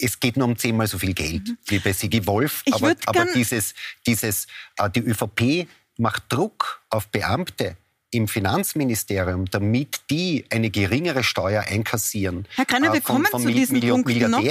[0.00, 2.62] es geht nur um zehnmal so viel Geld wie bei Sigi Wolf.
[2.64, 3.74] Ich aber aber dieses,
[4.06, 7.76] dieses, äh, die ÖVP macht Druck auf Beamte
[8.10, 12.46] im Finanzministerium, damit die eine geringere Steuer einkassieren.
[12.54, 14.42] Herr Greiner, wir äh, von, kommen von zu diesen Million- Punkten noch.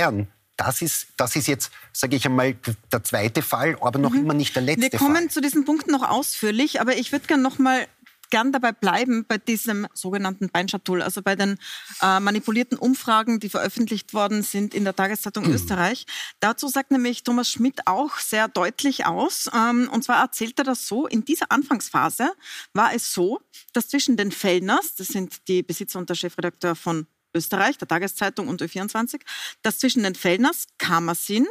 [0.57, 2.55] Das ist, das ist jetzt, sage ich einmal,
[2.91, 4.91] der zweite Fall, aber noch immer nicht der letzte Mhm.
[4.91, 5.27] Wir kommen Fall.
[5.29, 7.87] zu diesen Punkten noch ausführlich, aber ich würde gerne noch mal
[8.29, 11.57] gern dabei bleiben bei diesem sogenannten Beinschatool, also bei den
[12.01, 16.05] äh, manipulierten Umfragen, die veröffentlicht worden sind in der Tageszeitung Österreich.
[16.39, 19.49] Dazu sagt nämlich Thomas Schmidt auch sehr deutlich aus.
[19.53, 22.31] Ähm, und zwar erzählt er das so, in dieser Anfangsphase
[22.73, 23.39] war es so,
[23.73, 28.47] dass zwischen den Fellners, das sind die Besitzer und der Chefredakteur von Österreich, der Tageszeitung
[28.47, 29.21] und Ö24,
[29.61, 31.45] dass zwischen den Fellners, Kamersin,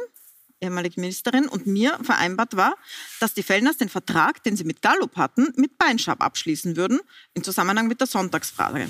[0.61, 2.75] ehemalige Ministerin, und mir vereinbart war,
[3.19, 6.99] dass die Fellners den Vertrag, den sie mit Gallup hatten, mit Beinschab abschließen würden,
[7.33, 8.87] im Zusammenhang mit der Sonntagsfrage.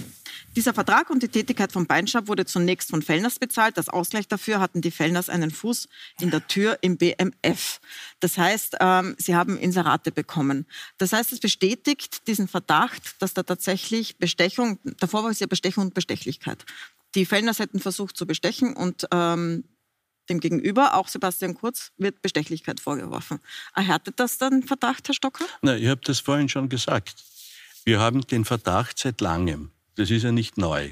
[0.56, 3.78] Dieser Vertrag und die Tätigkeit von Beinschab wurde zunächst von Fellners bezahlt.
[3.78, 5.88] Als Ausgleich dafür hatten die Fellners einen Fuß
[6.20, 7.80] in der Tür im BMF.
[8.20, 10.66] Das heißt, ähm, sie haben Inserate bekommen.
[10.98, 15.86] Das heißt, es bestätigt diesen Verdacht, dass da tatsächlich Bestechung, davor war es ja Bestechung
[15.86, 16.66] und Bestechlichkeit.
[17.16, 19.64] Die Fellners hätten versucht zu bestechen und ähm,
[20.30, 23.40] dem Gegenüber, auch Sebastian Kurz, wird Bestechlichkeit vorgeworfen.
[23.76, 25.46] Erhärtet das dann Verdacht, Herr Stocker?
[25.62, 27.24] Na, ich habe das vorhin schon gesagt.
[27.86, 29.72] Wir haben den Verdacht seit langem.
[29.96, 30.90] Das ist ja nicht neu.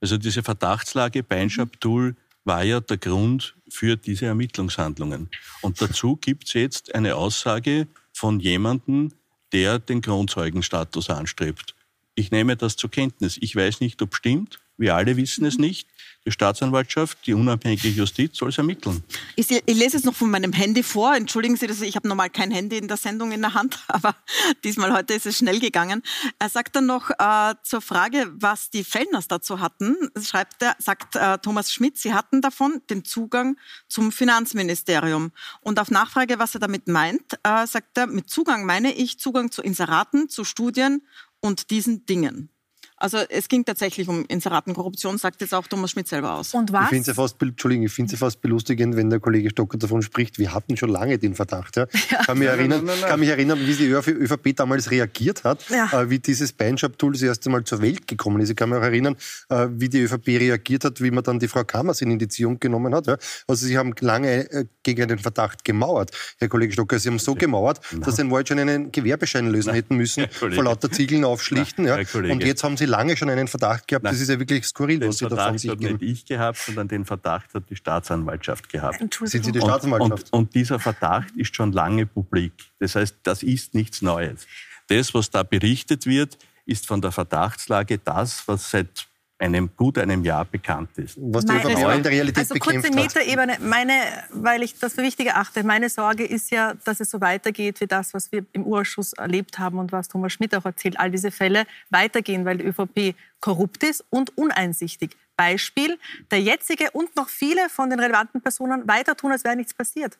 [0.00, 5.30] Also diese Verdachtslage Beinschab-Tool war ja der Grund für diese Ermittlungshandlungen.
[5.62, 9.12] Und dazu gibt es jetzt eine Aussage von jemandem,
[9.52, 11.74] der den Grundzeugenstatus anstrebt.
[12.14, 13.38] Ich nehme das zur Kenntnis.
[13.40, 14.60] Ich weiß nicht, ob stimmt.
[14.76, 15.88] Wir alle wissen es nicht.
[16.26, 19.04] Die Staatsanwaltschaft, die unabhängige Justiz soll es ermitteln.
[19.36, 21.14] Ich, ich, lese es noch von meinem Handy vor.
[21.14, 24.16] Entschuldigen Sie, dass ich habe normal kein Handy in der Sendung in der Hand, aber
[24.64, 26.02] diesmal heute ist es schnell gegangen.
[26.38, 31.14] Er sagt dann noch äh, zur Frage, was die Fellners dazu hatten, schreibt er, sagt
[31.16, 33.58] äh, Thomas Schmidt, sie hatten davon den Zugang
[33.88, 35.30] zum Finanzministerium.
[35.60, 39.50] Und auf Nachfrage, was er damit meint, äh, sagt er, mit Zugang meine ich Zugang
[39.50, 41.02] zu Inseraten, zu Studien
[41.40, 42.48] und diesen Dingen.
[42.96, 46.54] Also es ging tatsächlich um Inseratenkorruption, sagt jetzt auch Thomas Schmidt selber aus.
[46.54, 46.84] Und was?
[46.84, 49.78] Ich finde es ja fast, Entschuldigung, ich finde es fast belustigend, wenn der Kollege Stocker
[49.78, 51.76] davon spricht, wir hatten schon lange den Verdacht.
[51.76, 51.86] Ja.
[52.10, 52.24] ja.
[52.24, 53.10] Kann, mich erinnern, nein, nein, nein.
[53.10, 55.90] kann mich erinnern, wie die ÖVP damals reagiert hat, ja.
[55.92, 58.50] äh, wie dieses Beinschab-Tool das erste Mal zur Welt gekommen ist.
[58.50, 59.16] Ich kann mich auch erinnern,
[59.48, 62.60] äh, wie die ÖVP reagiert hat, wie man dann die Frau Kammersin in die Ziehung
[62.60, 63.08] genommen hat.
[63.08, 63.16] Ja.
[63.48, 66.12] Also sie haben lange äh, gegen den Verdacht gemauert.
[66.38, 69.74] Herr Kollege Stocker, Sie haben so gemauert, dass Sie in Wahrheit schon einen Gewerbeschein lösen
[69.74, 71.86] hätten müssen, vor lauter Ziegeln aufschlichten.
[71.86, 71.96] ja.
[71.96, 74.04] Und jetzt haben Sie lange schon einen Verdacht gehabt.
[74.04, 75.98] Nein, das ist ja wirklich skurril, was Sie davon sich geben.
[75.98, 78.98] nicht ich gehabt, sondern den Verdacht hat die Staatsanwaltschaft gehabt.
[79.24, 80.32] Sind Sie die Staatsanwaltschaft?
[80.32, 82.52] Und, und, und dieser Verdacht ist schon lange publik.
[82.78, 84.46] Das heißt, das ist nichts Neues.
[84.88, 89.06] Das, was da berichtet wird, ist von der Verdachtslage das, was seit
[89.38, 91.16] einem gut einem Jahr bekannt ist.
[91.20, 93.58] Was die ÖVP in der Realität also bekämpft kurze Metaebene.
[93.60, 93.92] Meine,
[94.30, 97.86] weil ich das für wichtig erachte, meine Sorge ist ja, dass es so weitergeht wie
[97.86, 100.98] das, was wir im Urausschuss erlebt haben und was Thomas Schmidt auch erzählt.
[100.98, 105.16] All diese Fälle weitergehen, weil die ÖVP korrupt ist und uneinsichtig.
[105.36, 105.98] Beispiel,
[106.30, 110.16] der jetzige und noch viele von den relevanten Personen weiter tun, als wäre nichts passiert.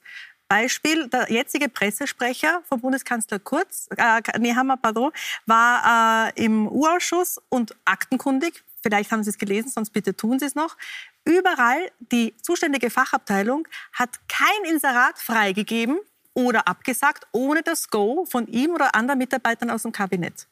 [0.48, 5.10] Beispiel, der jetzige Pressesprecher von Bundeskanzler Kurz, äh, Nehammer, pardon,
[5.46, 10.44] war äh, im U-Ausschuss und aktenkundig, vielleicht haben Sie es gelesen, sonst bitte tun Sie
[10.44, 10.76] es noch.
[11.24, 15.98] Überall die zuständige Fachabteilung hat kein Inserat freigegeben
[16.34, 20.46] oder abgesagt, ohne das Go von ihm oder anderen Mitarbeitern aus dem Kabinett.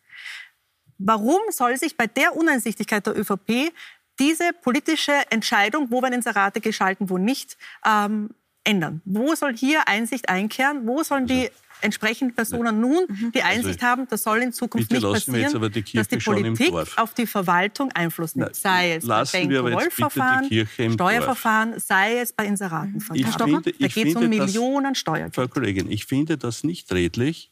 [0.99, 3.73] Warum soll sich bei der Uneinsichtigkeit der ÖVP
[4.18, 8.31] diese politische Entscheidung, wo werden Inserate geschalten, wo nicht, ähm,
[8.64, 9.03] ändern?
[9.05, 10.87] Wo soll hier Einsicht einkehren?
[10.87, 11.51] Wo sollen die
[11.83, 13.33] entsprechenden Personen nun mhm.
[13.33, 16.73] die also Einsicht also, haben, das soll in Zukunft nicht passieren, die dass die Politik
[16.97, 18.55] auf die Verwaltung Einfluss nimmt.
[18.55, 20.49] sei es bei Bank-Roll-Verfahren,
[20.92, 23.21] Steuerverfahren, sei es bei Inseratenverfahren.
[23.21, 25.35] Ich finde, da geht es um Millionen Steuergeld.
[25.35, 27.51] Frau Kollegin, ich finde das nicht redlich,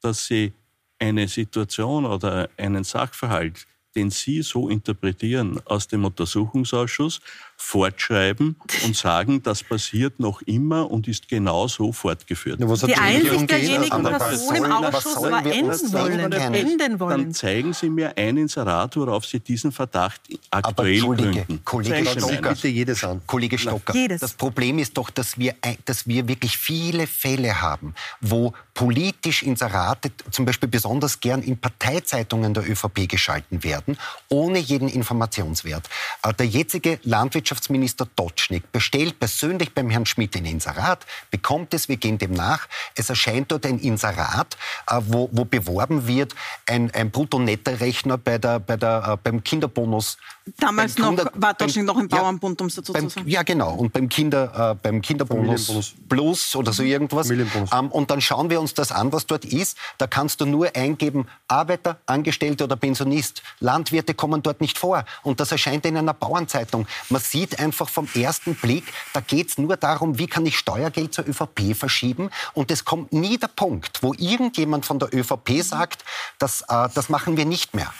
[0.00, 0.52] dass Sie
[0.98, 3.66] eine Situation oder einen Sachverhalt
[3.98, 7.20] den Sie so interpretieren aus dem Untersuchungsausschuss,
[7.60, 12.60] fortschreiben und sagen, das passiert noch immer und ist genau so fortgeführt.
[12.60, 17.22] Ja, die Einsicht derjenigen Person im Ausschuss war enden wollen, enden wollen.
[17.24, 21.60] Dann zeigen Sie mir ein Inserat, worauf Sie diesen Verdacht aktuell Aber gründen.
[21.64, 23.20] Kollege Stocker, bitte jedes an.
[23.26, 24.20] Kollege Stocker, jedes.
[24.20, 30.12] das Problem ist doch, dass wir, dass wir wirklich viele Fälle haben, wo politisch Inserate
[30.30, 35.88] zum Beispiel besonders gern in Parteizeitungen der ÖVP geschalten werden, ohne jeden Informationswert.
[36.22, 37.00] Äh, der jetzige
[37.48, 42.68] Landwirtschaftsminister Dotschnik bestellt persönlich beim Herrn Schmidt ein Inserat, bekommt es, wir gehen dem nach.
[42.94, 44.56] Es erscheint dort ein Inserat,
[44.86, 46.34] äh, wo, wo beworben wird,
[46.66, 50.18] ein, ein Brutto-Netto-Rechner bei der, bei der, äh, beim Kinderbonus.
[50.58, 53.28] Damals noch, Kinder, war Dotschnik noch im Bauernbund, um es dazu beim, zu sagen.
[53.28, 53.74] Ja, genau.
[53.74, 57.30] Und beim, Kinder, äh, beim Kinderbonus Plus oder so irgendwas.
[57.30, 59.78] Ähm, und dann schauen wir uns uns das an, was dort ist.
[59.96, 63.42] Da kannst du nur eingeben, Arbeiter, Angestellte oder Pensionist.
[63.60, 65.04] Landwirte kommen dort nicht vor.
[65.22, 66.86] Und das erscheint in einer Bauernzeitung.
[67.08, 68.84] Man sieht einfach vom ersten Blick,
[69.14, 72.30] da geht es nur darum, wie kann ich Steuergeld zur ÖVP verschieben.
[72.52, 76.04] Und es kommt nie der Punkt, wo irgendjemand von der ÖVP sagt,
[76.38, 77.92] das, äh, das machen wir nicht mehr.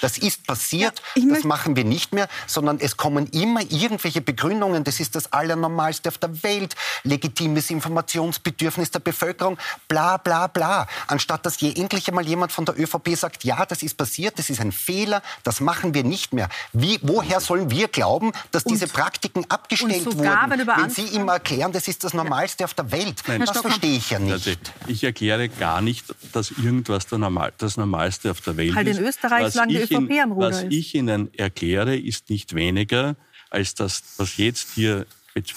[0.00, 4.84] Das ist passiert, ja, das machen wir nicht mehr, sondern es kommen immer irgendwelche Begründungen.
[4.84, 6.74] Das ist das Allernormalste auf der Welt.
[7.02, 10.86] Legitimes Informationsbedürfnis der Bevölkerung, bla bla bla.
[11.06, 14.50] Anstatt dass je endlich einmal jemand von der ÖVP sagt, ja, das ist passiert, das
[14.50, 16.48] ist ein Fehler, das machen wir nicht mehr.
[16.72, 21.06] Wie, woher sollen wir glauben, dass und, diese Praktiken abgestellt sogar, wurden, wenn, wenn Sie
[21.14, 23.22] immer erklären, das ist das Normalste auf der Welt?
[23.26, 23.44] Nein.
[23.44, 24.32] Das verstehe ich ja nicht.
[24.32, 24.50] Also
[24.86, 28.98] ich erkläre gar nicht, dass irgendwas der Normal, das Normalste auf der Welt halt ist.
[28.98, 33.16] in Österreich sagen die Am Ruder Was ich Ihnen erkläre, ist nicht weniger
[33.50, 35.06] als das, was jetzt hier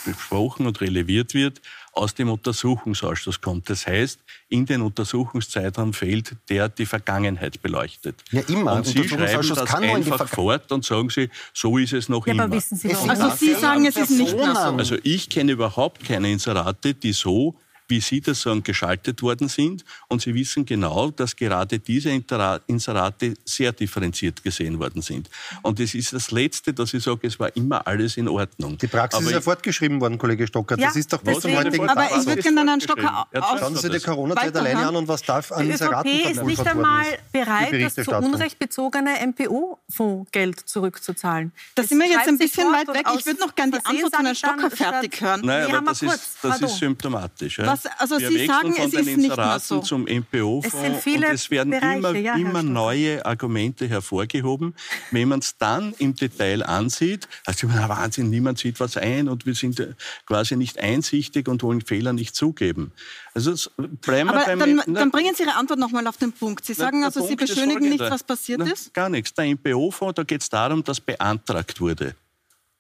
[0.06, 1.62] besprochen und releviert wird,
[1.94, 3.70] aus dem Untersuchungsausschuss kommt.
[3.70, 8.16] Das heißt, in den Untersuchungszeitraum fehlt, der die Vergangenheit beleuchtet.
[8.32, 8.74] Ja, immer.
[8.74, 12.44] Und Sie schreiben das einfach fort und sagen Sie, so ist es noch ja, immer.
[12.44, 12.94] Aber wissen Sie?
[12.94, 14.76] Also Sie sagen, es ist nicht mehr so.
[14.78, 17.56] Also ich kenne überhaupt keine Inserate, die so
[17.90, 19.84] wie Sie das sagen, geschaltet worden sind.
[20.08, 25.30] Und Sie wissen genau, dass gerade diese Inserate sehr differenziert gesehen worden sind.
[25.64, 28.78] Und es ist das Letzte, dass ich sage, es war immer alles in Ordnung.
[28.78, 30.78] Die Praxis aber ist ja fortgeschrieben worden, Kollege Stocker.
[30.78, 33.60] Ja, das ist doch bis zum heutigen Aber ich würde gerne Herrn Stocker aus...
[33.60, 36.68] Schauen Sie die Corona-Zeit alleine an und was darf an Inseraten Die ÖVP ist nicht
[36.68, 41.52] einmal bereit, das zu Unrecht bezogene MPO-Fondsgeld zurückzuzahlen.
[41.76, 43.06] Da sind wir jetzt ein bisschen weit weg.
[43.18, 45.42] Ich würde noch gerne die Antwort von Herrn Stocker fertig hören.
[45.44, 47.60] Nein, aber das, das ist symptomatisch.
[47.84, 49.80] Was, also wir Sie sagen, von es den ist Inseraten nicht so.
[49.82, 54.76] zum MPO-Fonds und es werden Bereiche, immer, ja, immer neue Argumente hervorgehoben.
[55.12, 59.46] Wenn man es dann im Detail ansieht, heißt man, Wahnsinn, niemand sieht was ein und
[59.46, 62.92] wir sind quasi nicht einsichtig und wollen Fehler nicht zugeben.
[63.34, 63.70] Also
[64.02, 66.66] bleiben Aber beim, dann, dann, bringen Sie Ihre Antwort nochmal auf den Punkt.
[66.66, 68.94] Sie sagen also, Sie beschönigen nicht, was passiert na, ist?
[68.94, 69.34] Gar nichts.
[69.34, 72.16] Der MPO-Fonds, da geht es darum, dass beantragt wurde.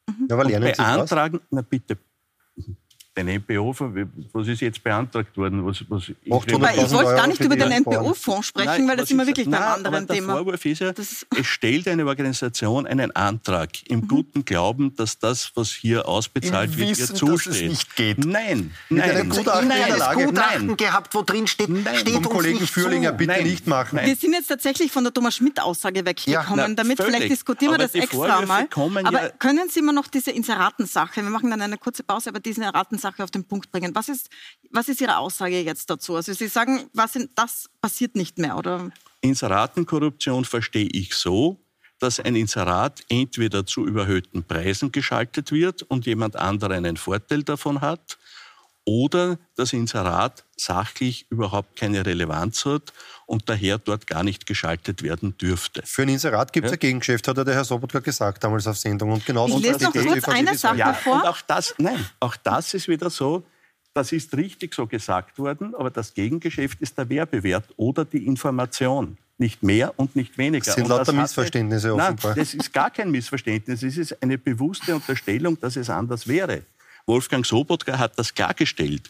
[0.07, 0.27] Mhm.
[0.29, 1.97] Ja, aber lernen beantragen, na bitte,
[3.25, 3.75] den NPO,
[4.33, 5.65] was ist jetzt beantragt worden?
[5.65, 9.09] Was, was ich, aber ich wollte gar nicht über den NPO-Fonds sprechen, nein, weil das
[9.09, 10.33] wir wirklich nein, beim anderen aber Thema.
[10.33, 14.07] Der Vorwurf ist ja, es stellt eine Organisation einen Antrag im mhm.
[14.07, 17.53] guten Glauben, dass das, was hier ausbezahlt Im wird, Wissen, ihr zusteht.
[17.53, 18.25] Dass es nicht geht.
[18.25, 19.11] Nein, Mit nein.
[19.11, 20.25] Einem Gutachten nein, in der Lage.
[20.25, 20.77] Gutachten nein.
[20.77, 21.95] gehabt, wo drin steht, nein.
[21.95, 23.43] steht Vom Kollegen Führlinger bitte nein.
[23.43, 23.95] nicht machen.
[23.97, 24.07] Nein.
[24.07, 26.59] Wir sind jetzt tatsächlich von der Thomas Schmidt-Aussage weggekommen.
[26.59, 26.73] Ja.
[26.75, 27.15] damit völlig.
[27.15, 28.67] vielleicht diskutieren aber wir das extra mal.
[29.03, 32.39] Aber ja können Sie mir noch diese Inseratensache, wir machen dann eine kurze Pause, aber
[32.39, 33.95] diese Inseratensache auf den Punkt bringen?
[33.95, 34.29] Was ist,
[34.71, 36.15] was ist Ihre Aussage jetzt dazu?
[36.15, 38.91] Also Sie sagen, was sind, das passiert nicht mehr, oder?
[39.21, 41.59] Inseratenkorruption verstehe ich so,
[41.99, 47.81] dass ein Inserat entweder zu überhöhten Preisen geschaltet wird und jemand anderer einen Vorteil davon
[47.81, 48.17] hat,
[48.89, 52.91] oder das Inserat sachlich überhaupt keine Relevanz hat
[53.29, 55.83] und daher dort gar nicht geschaltet werden dürfte.
[55.85, 56.75] Für ein Inserat gibt es ja.
[56.75, 59.11] ein Gegengeschäft, hat ja der Herr Sobotka gesagt damals auf Sendung.
[59.11, 61.15] Und genau ich lese noch kurz eine Sache ja, vor.
[61.15, 63.43] Und auch das, nein, auch das ist wieder so,
[63.93, 69.17] das ist richtig so gesagt worden, aber das Gegengeschäft ist der Werbewert oder die Information.
[69.37, 70.65] Nicht mehr und nicht weniger.
[70.65, 72.31] Das sind und lauter das Missverständnisse hatte, offenbar.
[72.31, 73.83] Nein, das ist gar kein Missverständnis.
[73.83, 76.63] Es ist eine bewusste Unterstellung, dass es anders wäre.
[77.05, 79.09] Wolfgang Sobotka hat das klargestellt.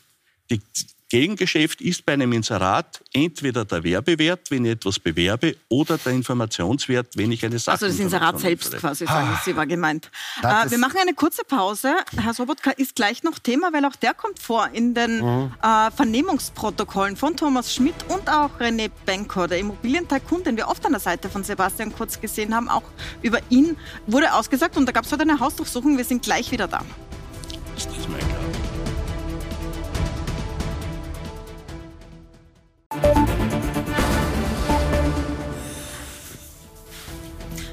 [0.51, 0.61] Die,
[1.09, 7.17] Gegengeschäft ist bei einem Inserat entweder der Werbewert, wenn ich etwas bewerbe, oder der Informationswert,
[7.17, 9.41] wenn ich eine Sache Also das Inserat selbst quasi, sagen ah.
[9.43, 10.11] Sie, war gemeint.
[10.43, 11.95] Äh, wir machen eine kurze Pause.
[12.15, 15.51] Herr Sobotka ist gleich noch Thema, weil auch der kommt vor in den mhm.
[15.63, 20.91] äh, Vernehmungsprotokollen von Thomas Schmidt und auch René Benko, der Immobilientycoon, den wir oft an
[20.91, 22.69] der Seite von Sebastian Kurz gesehen haben.
[22.69, 22.83] Auch
[23.23, 25.97] über ihn wurde ausgesagt und da gab es heute eine Hausdurchsuchung.
[25.97, 26.85] Wir sind gleich wieder da.
[27.75, 28.58] Ist das mein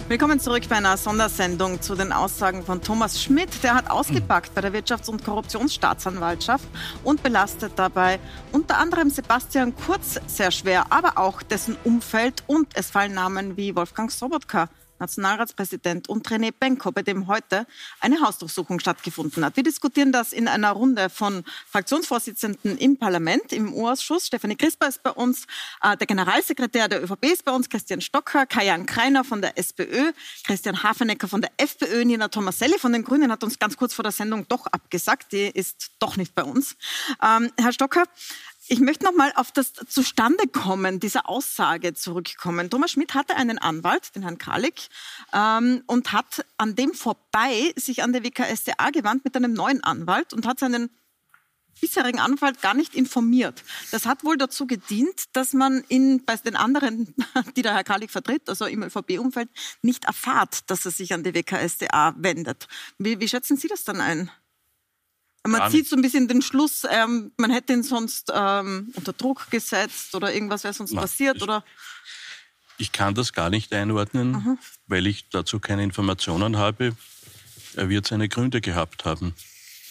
[0.09, 3.65] Willkommen zurück bei einer Sondersendung zu den Aussagen von Thomas Schmidt.
[3.65, 6.65] Der hat ausgepackt bei der Wirtschafts- und Korruptionsstaatsanwaltschaft
[7.03, 8.21] und belastet dabei
[8.53, 13.75] unter anderem Sebastian Kurz sehr schwer, aber auch dessen Umfeld und es fallen Namen wie
[13.75, 17.67] Wolfgang Sobotka Nationalratspräsident und René Benko, bei dem heute
[18.01, 19.57] eine Hausdurchsuchung stattgefunden hat.
[19.57, 24.27] Wir diskutieren das in einer Runde von Fraktionsvorsitzenden im Parlament, im U-Ausschuss.
[24.27, 25.47] Stefanie Crisper ist bei uns,
[25.83, 30.13] äh, der Generalsekretär der ÖVP ist bei uns, Christian Stocker, Kajan Kreiner von der SPÖ,
[30.45, 34.03] Christian Hafenecker von der FPÖ, Nina Tomaselli von den Grünen hat uns ganz kurz vor
[34.03, 35.33] der Sendung doch abgesagt.
[35.33, 36.77] Die ist doch nicht bei uns.
[37.23, 38.05] Ähm, Herr Stocker,
[38.69, 42.71] ich möchte noch mal auf das Zustandekommen dieser Aussage zurückkommen.
[42.71, 44.89] Thomas Schmidt hatte einen Anwalt, den Herrn Kralik,
[45.33, 50.33] ähm, und hat an dem vorbei sich an der WKSDA gewandt mit einem neuen Anwalt
[50.33, 50.91] und hat seinen
[51.81, 53.63] bisherigen Anwalt gar nicht informiert.
[53.91, 57.15] Das hat wohl dazu gedient, dass man in, bei den anderen,
[57.57, 59.51] die der Herr Kralik vertritt, also im ÖVP-Umfeld,
[59.83, 62.67] nicht erfahrt, dass er sich an die WKSDA wendet.
[62.99, 64.31] Wie, wie schätzen Sie das dann ein?
[65.47, 69.51] Man zieht so ein bisschen den Schluss, ähm, man hätte ihn sonst ähm, unter Druck
[69.51, 71.65] gesetzt oder irgendwas wäre sonst Na, passiert, ich, oder?
[72.79, 74.59] Ich kann das gar nicht einordnen, mhm.
[74.87, 76.97] weil ich dazu keine Informationen habe.
[77.75, 79.35] Er wird seine Gründe gehabt haben.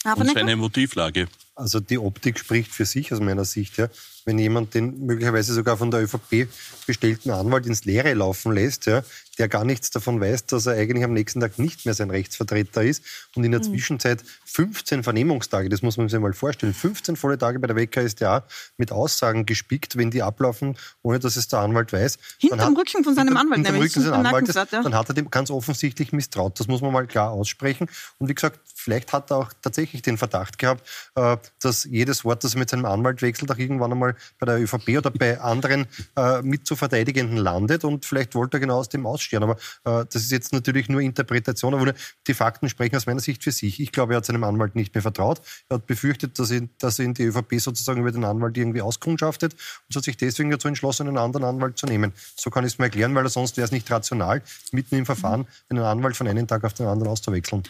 [0.04, 1.28] Aber und seine Motivlage.
[1.56, 3.78] Also die Optik spricht für sich aus meiner Sicht.
[3.78, 3.90] Ja.
[4.26, 6.48] Wenn jemand den möglicherweise sogar von der ÖVP
[6.86, 9.04] bestellten Anwalt ins Leere laufen lässt, ja,
[9.36, 12.84] der gar nichts davon weiß, dass er eigentlich am nächsten Tag nicht mehr sein Rechtsvertreter
[12.84, 13.04] ist
[13.36, 13.66] und in der mhm.
[13.66, 18.46] Zwischenzeit 15 Vernehmungstage, das muss man sich mal vorstellen, 15 volle Tage bei der WKStA
[18.78, 22.18] mit Aussagen gespickt, wenn die ablaufen, ohne dass es der Anwalt weiß.
[22.40, 23.96] Hinterm Rücken von seinem Anwalt, hinter, nämlich.
[23.96, 24.66] Rücken Anwaltes, ja.
[24.66, 26.60] Dann hat er dem ganz offensichtlich misstraut.
[26.60, 27.90] Das muss man mal klar aussprechen.
[28.18, 32.44] Und wie gesagt, vielleicht hat er auch tatsächlich den Verdacht gehabt, äh, dass jedes Wort,
[32.44, 35.88] das er mit seinem Anwalt wechselt, auch irgendwann einmal bei der ÖVP oder bei anderen
[36.16, 37.84] äh, mit zu Verteidigenden landet.
[37.84, 39.44] Und vielleicht wollte er genau aus dem aus Stern.
[39.44, 41.94] Aber äh, das ist jetzt natürlich nur Interpretation, aber
[42.28, 43.80] die Fakten sprechen aus meiner Sicht für sich.
[43.80, 45.42] Ich glaube, er hat seinem Anwalt nicht mehr vertraut.
[45.70, 49.54] Er hat befürchtet, dass ihn, dass ihn die ÖVP sozusagen über den Anwalt irgendwie auskundschaftet
[49.54, 52.14] und hat sich deswegen dazu entschlossen, einen anderen Anwalt zu nehmen.
[52.36, 55.48] So kann ich es mir erklären, weil sonst wäre es nicht rational, mitten im Verfahren
[55.70, 57.64] einen Anwalt von einem Tag auf den anderen auszuwechseln.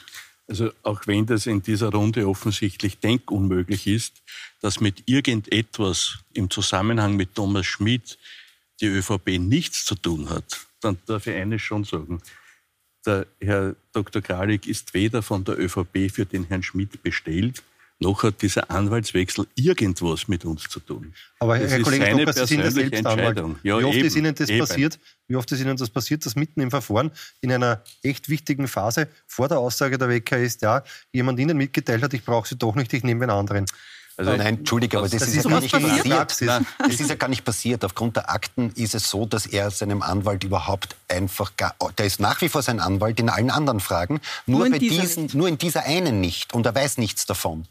[0.47, 4.21] Also auch wenn das in dieser Runde offensichtlich denkunmöglich ist,
[4.61, 8.17] dass mit irgendetwas im Zusammenhang mit Thomas Schmidt
[8.79, 12.21] die ÖVP nichts zu tun hat, dann darf ich eines schon sagen.
[13.05, 14.21] Der Herr Dr.
[14.21, 17.63] Kralik ist weder von der ÖVP für den Herrn Schmidt bestellt,
[17.99, 21.13] noch hat dieser Anwaltswechsel irgendwas mit uns zu tun.
[21.39, 23.37] Aber das Herr Kollege Stocker, Sie sind ja selbst Anwalt.
[23.63, 24.59] Ja, Wie oft eben, ist Ihnen das eben.
[24.59, 24.99] passiert?
[25.27, 27.11] Wie oft ist Ihnen das passiert, dass mitten im Verfahren
[27.41, 30.83] in einer echt wichtigen Phase vor der Aussage der WK ist, ja,
[31.13, 33.65] jemand Ihnen mitgeteilt hat, ich brauche Sie doch nicht, ich nehme einen anderen.
[34.17, 36.67] Also Nein, Entschuldige, aber das, das ist, ja gar nicht passiert.
[36.77, 37.83] Das ist ja gar nicht passiert.
[37.83, 42.21] Aufgrund der Akten ist es so, dass er seinem Anwalt überhaupt einfach, gar, der ist
[42.21, 45.57] nach wie vor sein Anwalt in allen anderen Fragen, nur, nur bei diesen, nur in
[45.57, 46.53] dieser einen nicht.
[46.53, 47.67] Und er weiß nichts davon.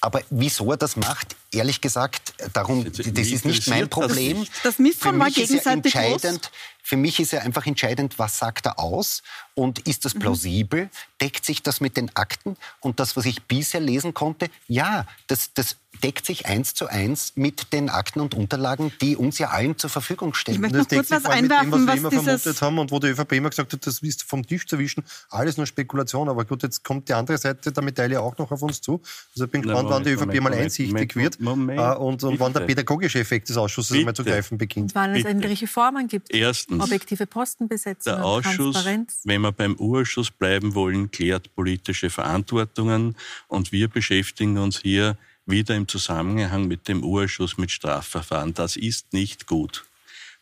[0.00, 4.46] Aber wieso er das macht, ehrlich gesagt, darum, das ist nicht mein Problem.
[4.62, 6.50] Das Misstrauen war gegenseitig entscheidend.
[6.88, 9.22] Für mich ist ja einfach entscheidend, was sagt er aus
[9.52, 10.20] und ist das mhm.
[10.20, 10.84] plausibel?
[10.84, 10.90] Mhm.
[11.20, 12.56] Deckt sich das mit den Akten?
[12.80, 17.32] Und das, was ich bisher lesen konnte, ja, das, das deckt sich eins zu eins
[17.36, 20.54] mit den Akten und Unterlagen, die uns ja allen zur Verfügung stehen.
[20.54, 23.08] Ich möchte noch kurz was einwerfen, dem, was wir immer vermutet haben und wo die
[23.08, 26.28] ÖVP immer gesagt hat, das ist vom Tisch zu wischen, alles nur Spekulation.
[26.28, 29.00] Aber gut, jetzt kommt die andere Seite der Medaille auch noch auf uns zu.
[29.34, 32.22] Also ich bin gespannt, wann die ÖVP Moment, mal einsichtig Moment, wird Moment, äh, und,
[32.24, 34.90] und wann der pädagogische Effekt des Ausschusses einmal zu greifen beginnt.
[34.90, 36.32] Und wann es irgendwelche Formen gibt.
[36.32, 38.84] Erstens objektive Postenbesetzung, der Ausschuss,
[39.24, 43.16] wenn wir beim Urschuss bleiben wollen, klärt politische Verantwortungen
[43.48, 45.16] und wir beschäftigen uns hier
[45.48, 48.54] wieder im Zusammenhang mit dem Urschuss mit Strafverfahren.
[48.54, 49.84] Das ist nicht gut.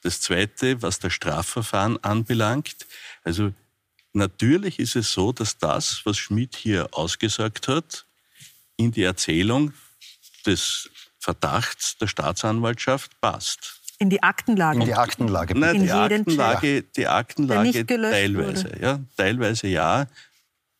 [0.02, 2.86] Das Zweite, was das Strafverfahren anbelangt,
[3.24, 3.52] also
[4.12, 8.04] natürlich ist es so, dass das, was Schmidt hier ausgesagt hat,
[8.76, 9.72] in die Erzählung
[10.44, 13.80] des Verdachts der Staatsanwaltschaft passt.
[13.98, 14.80] In die Aktenlage.
[14.80, 15.59] In die Aktenlage.
[15.59, 18.78] Nein, die, Aktenlage die Aktenlage teilweise.
[18.80, 20.07] Ja, teilweise ja.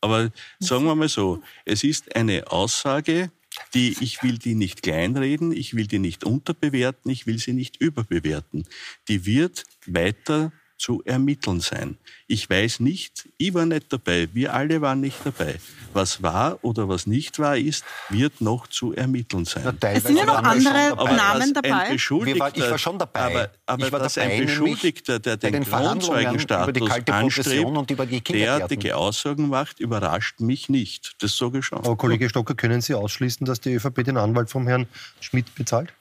[0.01, 3.31] Aber sagen wir mal so, es ist eine Aussage,
[3.73, 7.77] die, ich will die nicht kleinreden, ich will die nicht unterbewerten, ich will sie nicht
[7.77, 8.65] überbewerten.
[9.07, 11.97] Die wird weiter zu ermitteln sein.
[12.27, 15.55] Ich weiß nicht, ich war nicht dabei, wir alle waren nicht dabei.
[15.93, 19.63] Was war oder was nicht war ist, wird noch zu ermitteln sein.
[19.65, 21.69] Na, es sind ja noch andere Namen dabei.
[21.69, 23.19] War, ich war schon dabei.
[23.19, 29.49] Aber, aber ich war dass dabei, ein Beschuldigter, der den, den Kronzeugenstatus anstrebt, derartige Aussagen
[29.49, 31.15] macht, überrascht mich nicht.
[31.21, 31.79] Das sage ich schon.
[31.79, 34.87] Aber Kollege Stocker, können Sie ausschließen, dass die ÖVP den Anwalt vom Herrn
[35.19, 35.93] Schmidt bezahlt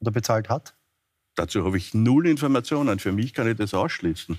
[0.00, 0.74] oder bezahlt hat?
[1.38, 2.98] Dazu habe ich null Informationen.
[2.98, 4.36] Für mich kann ich das ausschließen.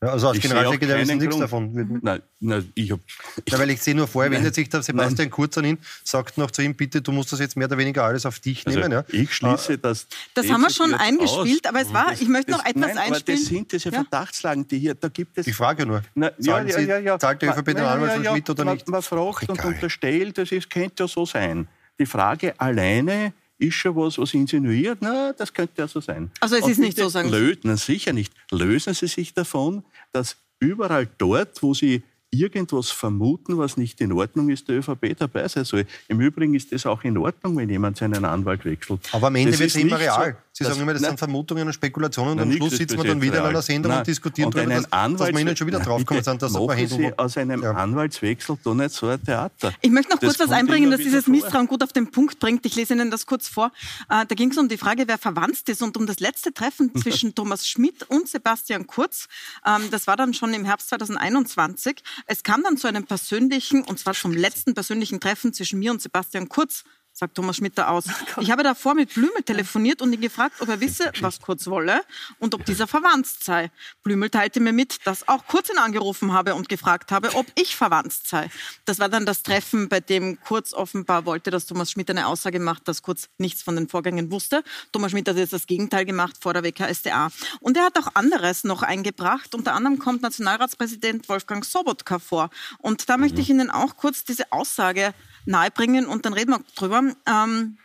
[0.00, 2.00] Ja, also als Generalsekretär wissen nichts davon.
[2.00, 3.02] Nein, nein, ich habe.
[3.48, 5.30] Ja, weil ich sehe nur vorher wendet sich der Sebastian nein.
[5.30, 8.04] Kurz an ihn, sagt noch zu ihm, bitte, du musst das jetzt mehr oder weniger
[8.04, 8.92] alles auf dich also nehmen.
[8.92, 9.04] Ja.
[9.08, 9.76] Ich schließe ah.
[9.78, 10.06] das.
[10.34, 11.70] Das haben wir schon eingespielt, aus.
[11.70, 13.38] aber es war, ich möchte noch das, etwas nein, einspielen.
[13.38, 14.02] Aber das sind diese ja.
[14.02, 15.48] Verdachtslagen, die hier, da gibt es.
[15.48, 16.02] Ich frage nur.
[16.14, 17.18] Na, ja, ja, ja, ja.
[17.18, 18.86] Zahlt der ÖVP den Anwalt von Schmidt oder nicht?
[18.86, 21.66] Man, man fragt und unterstellt, das ist, könnte ja so sein.
[21.98, 26.30] Die Frage alleine ist schon was, was insinuiert, na, das könnte ja so sein.
[26.40, 27.58] Also es ist nicht so, sagen Sie?
[27.62, 28.32] Na, sicher nicht.
[28.50, 34.50] Lösen Sie sich davon, dass überall dort, wo Sie irgendwas vermuten, was nicht in Ordnung
[34.50, 35.86] ist, der ÖVP dabei sein soll.
[36.08, 39.08] Im Übrigen ist es auch in Ordnung, wenn jemand seinen Anwalt wechselt.
[39.12, 40.36] Aber am Ende wird es immer real.
[40.58, 43.22] Sie sagen immer, das nein, sind Vermutungen und Spekulationen und am Schluss sitzt man dann
[43.22, 43.44] wieder real.
[43.44, 44.00] in einer Sendung nein.
[44.00, 47.16] und diskutiert und darüber, dass, dass wir Ihnen schon wieder draufkommen sind, dass machen Sie
[47.16, 47.70] aus einem ja.
[47.70, 49.72] Anwaltswechsel doch nicht so ein Theater.
[49.80, 52.66] Ich möchte noch das kurz was einbringen, dass dieses Misstrauen gut auf den Punkt bringt.
[52.66, 53.70] Ich lese Ihnen das kurz vor.
[54.08, 56.92] Äh, da ging es um die Frage, wer verwandt ist und um das letzte Treffen
[57.00, 59.28] zwischen Thomas Schmidt und Sebastian Kurz.
[59.64, 62.02] Ähm, das war dann schon im Herbst 2021.
[62.26, 66.02] Es kam dann zu einem persönlichen, und zwar zum letzten persönlichen Treffen zwischen mir und
[66.02, 66.82] Sebastian Kurz
[67.18, 68.04] sagt Thomas Schmitter aus.
[68.40, 72.02] Ich habe davor mit Blümel telefoniert und ihn gefragt, ob er wisse, was Kurz wolle
[72.38, 73.70] und ob dieser verwandt sei.
[74.04, 77.74] Blümel teilte mir mit, dass auch Kurz ihn angerufen habe und gefragt habe, ob ich
[77.74, 78.48] verwandt sei.
[78.84, 82.60] Das war dann das Treffen, bei dem Kurz offenbar wollte, dass Thomas Schmidt eine Aussage
[82.60, 84.62] macht, dass Kurz nichts von den Vorgängen wusste.
[84.92, 87.30] Thomas Schmidt hat jetzt das Gegenteil gemacht vor der WKSDA.
[87.60, 89.54] Und er hat auch anderes noch eingebracht.
[89.54, 92.50] Unter anderem kommt Nationalratspräsident Wolfgang Sobotka vor.
[92.78, 95.14] Und da möchte ich Ihnen auch kurz diese Aussage
[95.44, 97.14] nahebringen und dann reden wir drüber.
[97.26, 97.78] Ähm,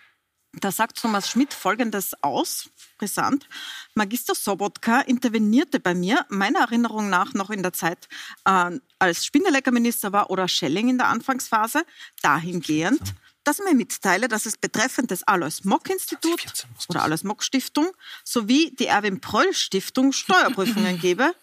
[0.53, 3.47] da sagt Thomas Schmidt Folgendes aus, brisant.
[3.95, 8.07] Magister Sobotka intervenierte bei mir, meiner Erinnerung nach noch in der Zeit,
[8.45, 11.83] äh, als Spindeleckerminister war oder Schelling in der Anfangsphase,
[12.21, 13.01] dahingehend,
[13.43, 17.87] dass er mir mitteile, dass es betreffend des Alois Mock Institut oder Alois Mock Stiftung
[18.23, 21.33] sowie die Erwin Pröll Stiftung Steuerprüfungen gebe,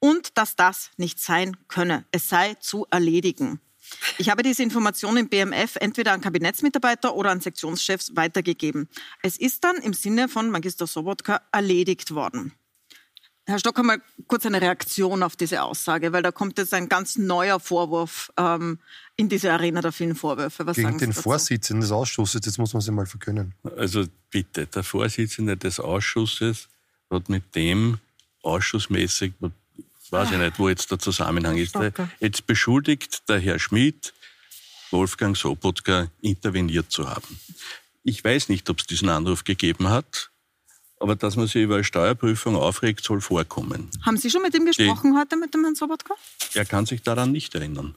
[0.00, 2.04] und dass das nicht sein könne.
[2.12, 3.60] Es sei zu erledigen.
[4.18, 8.88] Ich habe diese Information im BMF entweder an Kabinettsmitarbeiter oder an Sektionschefs weitergegeben.
[9.22, 12.52] Es ist dann im Sinne von Magister Sobotka erledigt worden.
[13.48, 17.16] Herr Stocker, mal kurz eine Reaktion auf diese Aussage, weil da kommt jetzt ein ganz
[17.16, 18.78] neuer Vorwurf ähm,
[19.16, 20.66] in diese Arena der vielen Vorwürfe.
[20.66, 23.54] Was Gegen den Vorsitzenden des Ausschusses, jetzt muss man sich mal verkönnen.
[23.78, 26.68] Also bitte, der Vorsitzende des Ausschusses
[27.08, 27.96] hat mit dem
[28.42, 29.32] ausschussmäßig,
[30.12, 31.76] weiß ich nicht, wo jetzt der Zusammenhang ist,
[32.20, 34.14] jetzt beschuldigt der Herr Schmidt,
[34.90, 37.38] Wolfgang Sobotka interveniert zu haben.
[38.04, 40.30] Ich weiß nicht, ob es diesen Anruf gegeben hat.
[41.00, 43.88] Aber dass man sich über eine Steuerprüfung aufregt, soll vorkommen.
[44.04, 46.14] Haben Sie schon mit ihm gesprochen Die, heute, mit dem Herrn Sobotka?
[46.54, 47.94] Er kann sich daran nicht erinnern,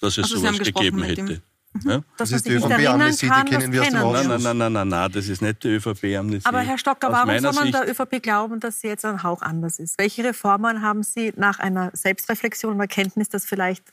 [0.00, 1.22] dass es also sowas gegeben hätte.
[1.22, 1.42] Mhm.
[1.84, 2.02] Ja?
[2.16, 4.26] Das, das ist die ÖVP-Amnestie, die kennen wir aus dem Ausschuss.
[4.26, 6.48] Nein, nein, nein, nein, nein, das ist nicht die ÖVP-Amnestie.
[6.48, 9.78] Aber Herr Stocker, warum soll man der ÖVP glauben, dass sie jetzt ein Hauch anders
[9.78, 9.98] ist?
[9.98, 13.84] Welche Reformen haben Sie nach einer Selbstreflexion und Erkenntnis, dass vielleicht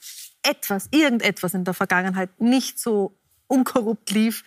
[0.43, 3.17] etwas, irgendetwas in der Vergangenheit nicht so
[3.47, 4.43] unkorrupt lief,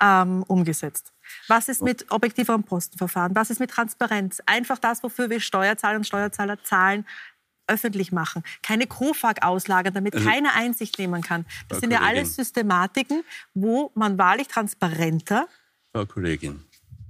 [0.00, 1.12] ähm, umgesetzt?
[1.48, 3.34] Was ist mit objektiverem Postenverfahren?
[3.34, 4.40] Was ist mit Transparenz?
[4.46, 7.04] Einfach das, wofür wir Steuerzahler und Steuerzahler zahlen,
[7.68, 8.42] öffentlich machen.
[8.62, 11.44] Keine KOFAG auslagern, damit also, keiner Einsicht nehmen kann.
[11.68, 12.02] Das Frau sind Kollegin.
[12.02, 13.22] ja alles Systematiken,
[13.54, 15.46] wo man wahrlich transparenter
[15.92, 16.64] Frau Kollegin.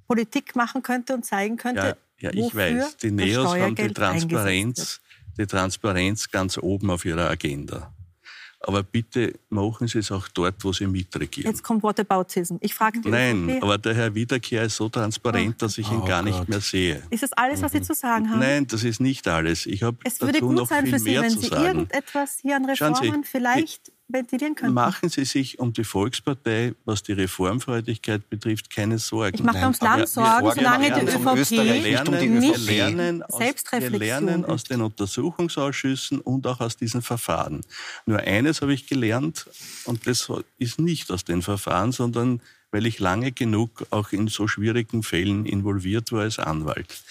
[0.07, 5.01] Politik machen könnte und zeigen könnte, ja, ja ich weiß, die Neos haben die Transparenz,
[5.37, 7.93] die Transparenz ganz oben auf ihrer Agenda.
[8.61, 11.51] Aber bitte machen Sie es auch dort, wo Sie mitregieren.
[11.51, 12.57] Jetzt kommt Whataboutism.
[12.61, 13.11] Ich frage dich.
[13.11, 13.63] Nein, ÖVP.
[13.63, 15.59] aber der Herr Wiederkehr ist so transparent, oh.
[15.59, 17.03] dass ich ihn oh gar nicht mehr sehe.
[17.11, 18.41] Ist das alles, was Sie zu sagen haben?
[18.41, 19.65] Nein, das ist nicht alles.
[19.67, 23.29] Ich habe es würde gut sein für Sie, wenn Sie irgendetwas hier an Reformen Sie,
[23.29, 24.75] vielleicht ventilieren könnten.
[24.75, 29.37] Machen Sie sich um die Volkspartei, was die Reformfreudigkeit betrifft, keine Sorgen.
[29.37, 31.51] Ich mache ums Land Sorgen, solange die ÖVP
[31.83, 37.61] lernen, nicht wir lernen, aus, wir lernen aus den Untersuchungsausschüssen und auch aus diesen Verfahren.
[38.07, 39.47] Nur eines habe ich gelernt,
[39.85, 42.41] und das ist nicht aus den Verfahren, sondern
[42.71, 47.03] weil ich lange genug auch in so schwierigen Fällen involviert war als Anwalt.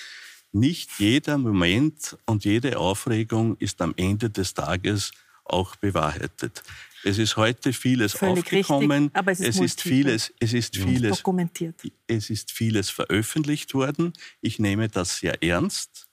[0.52, 5.12] Nicht jeder Moment und jede Aufregung ist am Ende des Tages
[5.50, 6.64] auch bewahrheitet.
[7.04, 9.04] Es ist heute vieles Völlig aufgekommen.
[9.04, 11.82] Richtig, aber es ist, es ist vieles, es ist vieles dokumentiert.
[12.08, 14.14] Es ist vieles veröffentlicht worden.
[14.42, 16.08] Ich nehme das sehr ernst.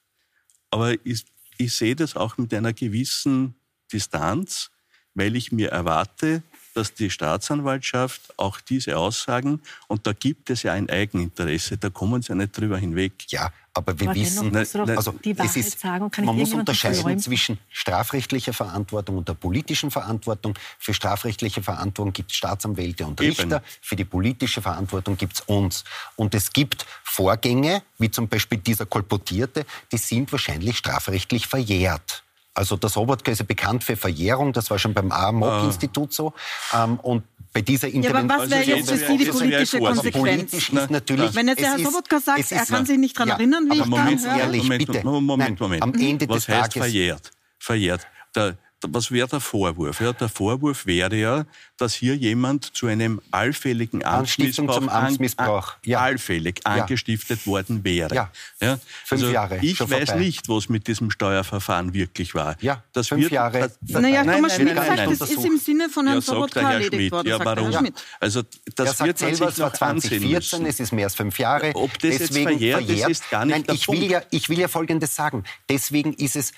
[0.70, 1.24] Aber ich,
[1.58, 3.54] ich sehe das auch mit einer gewissen
[3.92, 4.70] Distanz,
[5.14, 6.42] weil ich mir erwarte,
[6.74, 12.22] dass die Staatsanwaltschaft auch diese Aussagen, und da gibt es ja ein Eigeninteresse, da kommen
[12.22, 13.12] sie ja nicht drüber hinweg.
[13.28, 14.66] Ja, aber wir aber wissen, ne,
[14.96, 20.56] also die Wahrheit ist, sagen, man muss unterscheiden zwischen strafrechtlicher Verantwortung und der politischen Verantwortung.
[20.78, 23.64] Für strafrechtliche Verantwortung gibt es Staatsanwälte und Richter, Eben.
[23.80, 25.84] für die politische Verantwortung gibt es uns.
[26.14, 32.23] Und es gibt Vorgänge, wie zum Beispiel dieser Kolportierte, die sind wahrscheinlich strafrechtlich verjährt.
[32.54, 36.32] Also das Robotka ist ja bekannt für Verjährung, das war schon beim AMOG-Institut so.
[36.72, 38.28] Ähm, und bei dieser Intervention...
[38.28, 40.12] Ja, aber was wäre jetzt für Sie die politische Konsequenz?
[40.12, 43.34] Politisch ist natürlich, Wenn jetzt der Herr Sobotka sagt, er kann sich nicht daran ja,
[43.34, 45.04] erinnern, wie ich Moment, da ehrlich, Moment, bitte.
[45.04, 45.80] Moment, Moment.
[45.80, 47.30] Nein, am Ende was des heißt Tages verjährt?
[47.58, 48.06] Verjährt.
[48.36, 48.56] Der,
[48.88, 50.00] was wäre der Vorwurf?
[50.00, 51.44] Ja, der Vorwurf wäre ja,
[51.76, 55.74] dass hier jemand zu einem allfälligen Amtsmissbrauch, zum Amtsmissbrauch.
[55.74, 56.00] An, ja.
[56.00, 56.72] allfällig ja.
[56.72, 58.14] angestiftet worden wäre.
[58.14, 58.30] Ja.
[58.60, 58.78] ja.
[59.04, 59.58] Fünf also Jahre.
[59.62, 60.24] Ich weiß vorbei.
[60.24, 62.56] nicht, was mit diesem Steuerverfahren wirklich war.
[62.60, 63.70] Ja, das fünf wird, Jahre.
[63.80, 67.12] naja, Thomas Schmidt sagt, das ist im Sinne von Herrn ja, Sobotka erledigt Schmidt.
[67.12, 67.28] worden.
[67.28, 67.70] Ja, warum?
[67.70, 67.82] Ja.
[68.20, 68.42] Also
[68.74, 71.72] das wird es war 2014, es ist mehr als fünf Jahre.
[71.74, 73.10] Ob das Deswegen jetzt verjährt, verjährt.
[73.10, 74.00] das ist gar nicht Nein, ich Punkt.
[74.00, 75.44] Will ja, ich will ja Folgendes sagen.
[75.68, 76.52] Deswegen ist es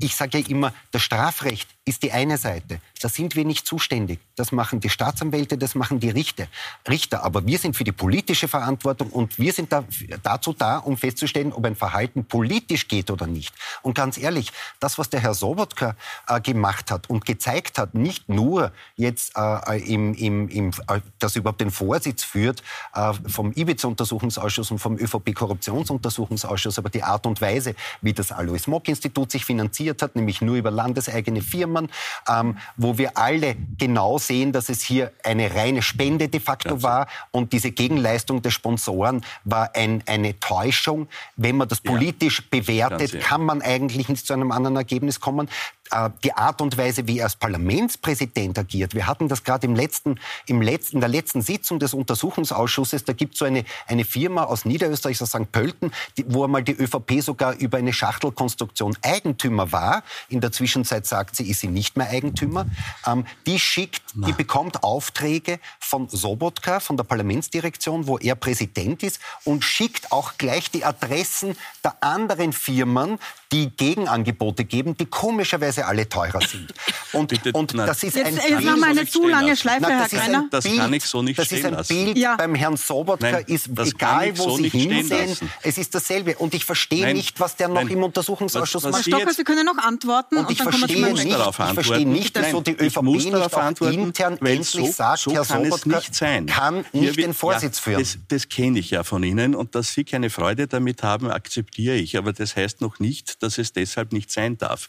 [0.00, 2.80] ich sage ja immer, das Strafrecht ist die eine Seite.
[3.00, 4.20] Da sind wir nicht zuständig.
[4.36, 6.46] Das machen die Staatsanwälte, das machen die Richter.
[6.88, 7.24] Richter.
[7.24, 9.84] Aber wir sind für die politische Verantwortung und wir sind da,
[10.22, 13.54] dazu da, um festzustellen, ob ein Verhalten politisch geht oder nicht.
[13.82, 15.96] Und ganz ehrlich, das, was der Herr Sobotka
[16.28, 21.36] äh, gemacht hat und gezeigt hat, nicht nur jetzt, äh, im, im, im, äh, dass
[21.36, 22.62] überhaupt den Vorsitz führt
[22.94, 29.30] äh, vom Ibiza-Untersuchungsausschuss und vom ÖVP-Korruptionsuntersuchungsausschuss, aber die Art und Weise, wie das Alois Mock-Institut
[29.32, 31.90] sich finanziert hat, nämlich nur über landeseigene Firmen,
[32.28, 36.82] ähm, wo wir alle genau sehen, dass es hier eine reine Spende de facto Ganz
[36.82, 41.08] war und diese Gegenleistung der Sponsoren war ein, eine Täuschung.
[41.36, 42.44] Wenn man das politisch ja.
[42.50, 45.48] bewertet, kann man eigentlich nicht zu einem anderen Ergebnis kommen.
[45.90, 48.94] Äh, die Art und Weise, wie er als Parlamentspräsident agiert.
[48.94, 53.04] Wir hatten das gerade im letzten, im letzten, in der letzten Sitzung des Untersuchungsausschusses.
[53.04, 55.50] Da gibt es so eine, eine Firma aus Niederösterreich, aus St.
[55.50, 60.02] Pölten, die, wo einmal die ÖVP sogar über eine Schachtelkonstruktion Eigentümer war.
[60.28, 62.66] In der Zwischenzeit sagt sie, ist sie nicht mehr Eigentümer.
[63.06, 64.26] Ähm, die schickt, Na.
[64.28, 70.38] die bekommt Aufträge von Sobotka, von der Parlamentsdirektion, wo er Präsident ist, und schickt auch
[70.38, 73.18] gleich die Adressen der anderen Firmen,
[73.52, 76.72] die Gegenangebote geben, die komischerweise alle teurer sind.
[77.12, 77.88] Und, Bitte, und nein.
[77.88, 79.56] das ist Jetzt, ein jetzt ich haben wir eine zu lange.
[79.56, 80.38] Schleife, Nein, Herr das ist Greiner.
[80.38, 81.76] ein Das Bild, kann ich so nicht Das ist ein.
[81.88, 82.36] Bild Ja.
[82.36, 85.50] beim Herrn Sobotka, Nein, ist egal, ich wo so Sie hinsehen, lassen.
[85.62, 86.36] es ist dasselbe.
[86.36, 87.88] Und ich verstehe Nein, nicht, was der noch nein.
[87.88, 89.04] im Untersuchungsausschuss Was- was macht.
[89.06, 91.96] Sie Stocker, Sie können noch antworten Und ich wir zu verstehe nicht, darauf ich verstehe
[91.96, 92.12] antworten.
[92.12, 95.32] nicht, wieso die ich ÖVP muss nicht darauf auch antworten, intern endlich so, sagt, so
[95.32, 96.46] Herr Sobotka nicht sein.
[96.46, 97.98] kann nicht den Vorsitz führen.
[97.98, 101.96] Das, das kenne ich ja von Ihnen und dass Sie keine Freude damit haben, akzeptiere
[101.96, 102.16] ich.
[102.16, 104.88] Aber das heißt noch nicht, dass es deshalb nicht sein darf.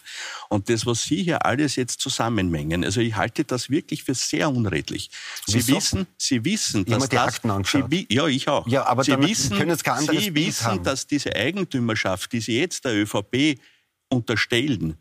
[0.50, 4.50] Und das, was Sie hier alles jetzt zusammenmengen, also ich halte das wirklich für sehr
[4.50, 5.10] unredlich.
[5.46, 5.76] Sie Wieso?
[5.76, 7.88] wissen, Sie wissen, Ich dass mir die das, Akten angeschaut.
[7.90, 8.68] Sie, ja, ich auch.
[8.68, 12.60] Ja, aber Sie wissen, können Sie kein anderes Sie wissen, dass diese Eigentümerschaft, die Sie
[12.60, 13.60] jetzt der ÖVP
[14.10, 14.98] unterstellen,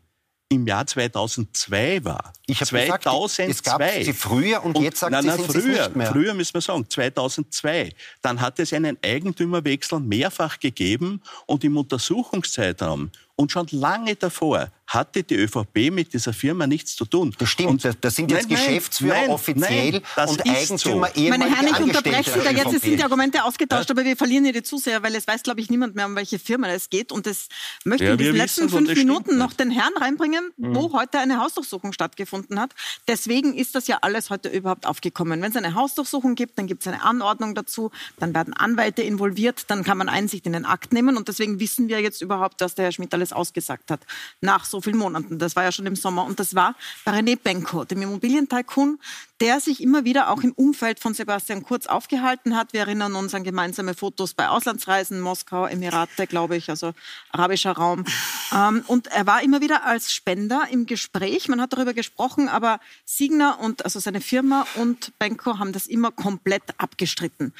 [0.51, 2.33] im Jahr 2002 war.
[2.45, 3.49] Ich habe gesagt, 2002.
[3.49, 5.95] es gab sie früher und jetzt sagt nein, sie, nein, sind früher, sie es nicht
[5.95, 6.11] mehr.
[6.11, 7.93] Früher müssen wir sagen, 2002.
[8.21, 13.11] Dann hat es einen Eigentümerwechsel mehrfach gegeben und im Untersuchungszeitraum
[13.41, 17.33] und schon lange davor hatte die ÖVP mit dieser Firma nichts zu tun.
[17.37, 21.09] Das stimmt, Und das, das sind jetzt Nein, Geschäftsführer nein, offiziell nein, das und Eigentümer
[21.15, 21.21] so.
[21.29, 22.73] Meine Herren, ich unterbreche Sie da jetzt.
[22.73, 23.03] Es sind die.
[23.03, 26.05] Argumente ausgetauscht, aber wir verlieren hier die Zuseher, weil es weiß, glaube ich, niemand mehr,
[26.05, 27.11] um welche Firma es geht.
[27.11, 27.47] Und das
[27.85, 30.75] möchte Ja, in wir letzten wissen, fünf Minuten noch den Herrn reinbringen, Mhm.
[30.75, 32.71] wo heute eine Hausdurchsuchung stattgefunden hat.
[33.07, 35.41] Deswegen ist das ja alles heute überhaupt aufgekommen.
[35.41, 39.63] Wenn es eine Hausdurchsuchung gibt, dann gibt es eine Anordnung dazu, dann werden Anwälte involviert,
[39.67, 41.17] dann kann man Einsicht in den Akt nehmen.
[41.17, 44.01] Und deswegen wissen wir jetzt überhaupt, was der Herr Schmidt alles ausgesagt hat.
[44.41, 45.39] Nach so vielen Monaten.
[45.39, 46.25] Das war ja schon im Sommer.
[46.25, 46.75] Und das war
[47.05, 48.99] bei René Benko, dem Immobilientycoon,
[49.41, 52.73] der sich immer wieder auch im Umfeld von Sebastian Kurz aufgehalten hat.
[52.73, 56.93] Wir erinnern uns an gemeinsame Fotos bei Auslandsreisen, Moskau, Emirate, glaube ich, also
[57.31, 58.05] arabischer Raum.
[58.53, 61.47] Ähm, und er war immer wieder als Spender im Gespräch.
[61.47, 66.11] Man hat darüber gesprochen, aber Signer und also seine Firma und Benko haben das immer
[66.11, 67.51] komplett abgestritten.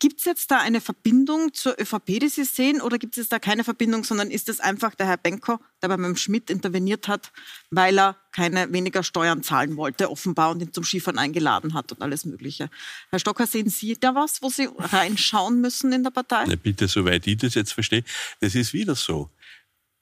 [0.00, 3.38] Gibt es jetzt da eine Verbindung zur ÖVP, die Sie sehen, oder gibt es da
[3.38, 7.30] keine Verbindung, sondern ist es einfach der Herr Benko, der bei meinem Schmidt interveniert hat,
[7.70, 12.02] weil er keine weniger Steuern zahlen wollte, offenbar, und ihn zum Skifahren eingeladen hat und
[12.02, 12.70] alles Mögliche.
[13.10, 16.44] Herr Stocker, sehen Sie da was, wo Sie reinschauen müssen in der Partei?
[16.46, 18.04] Na bitte, soweit ich das jetzt verstehe,
[18.40, 19.30] das ist wieder so.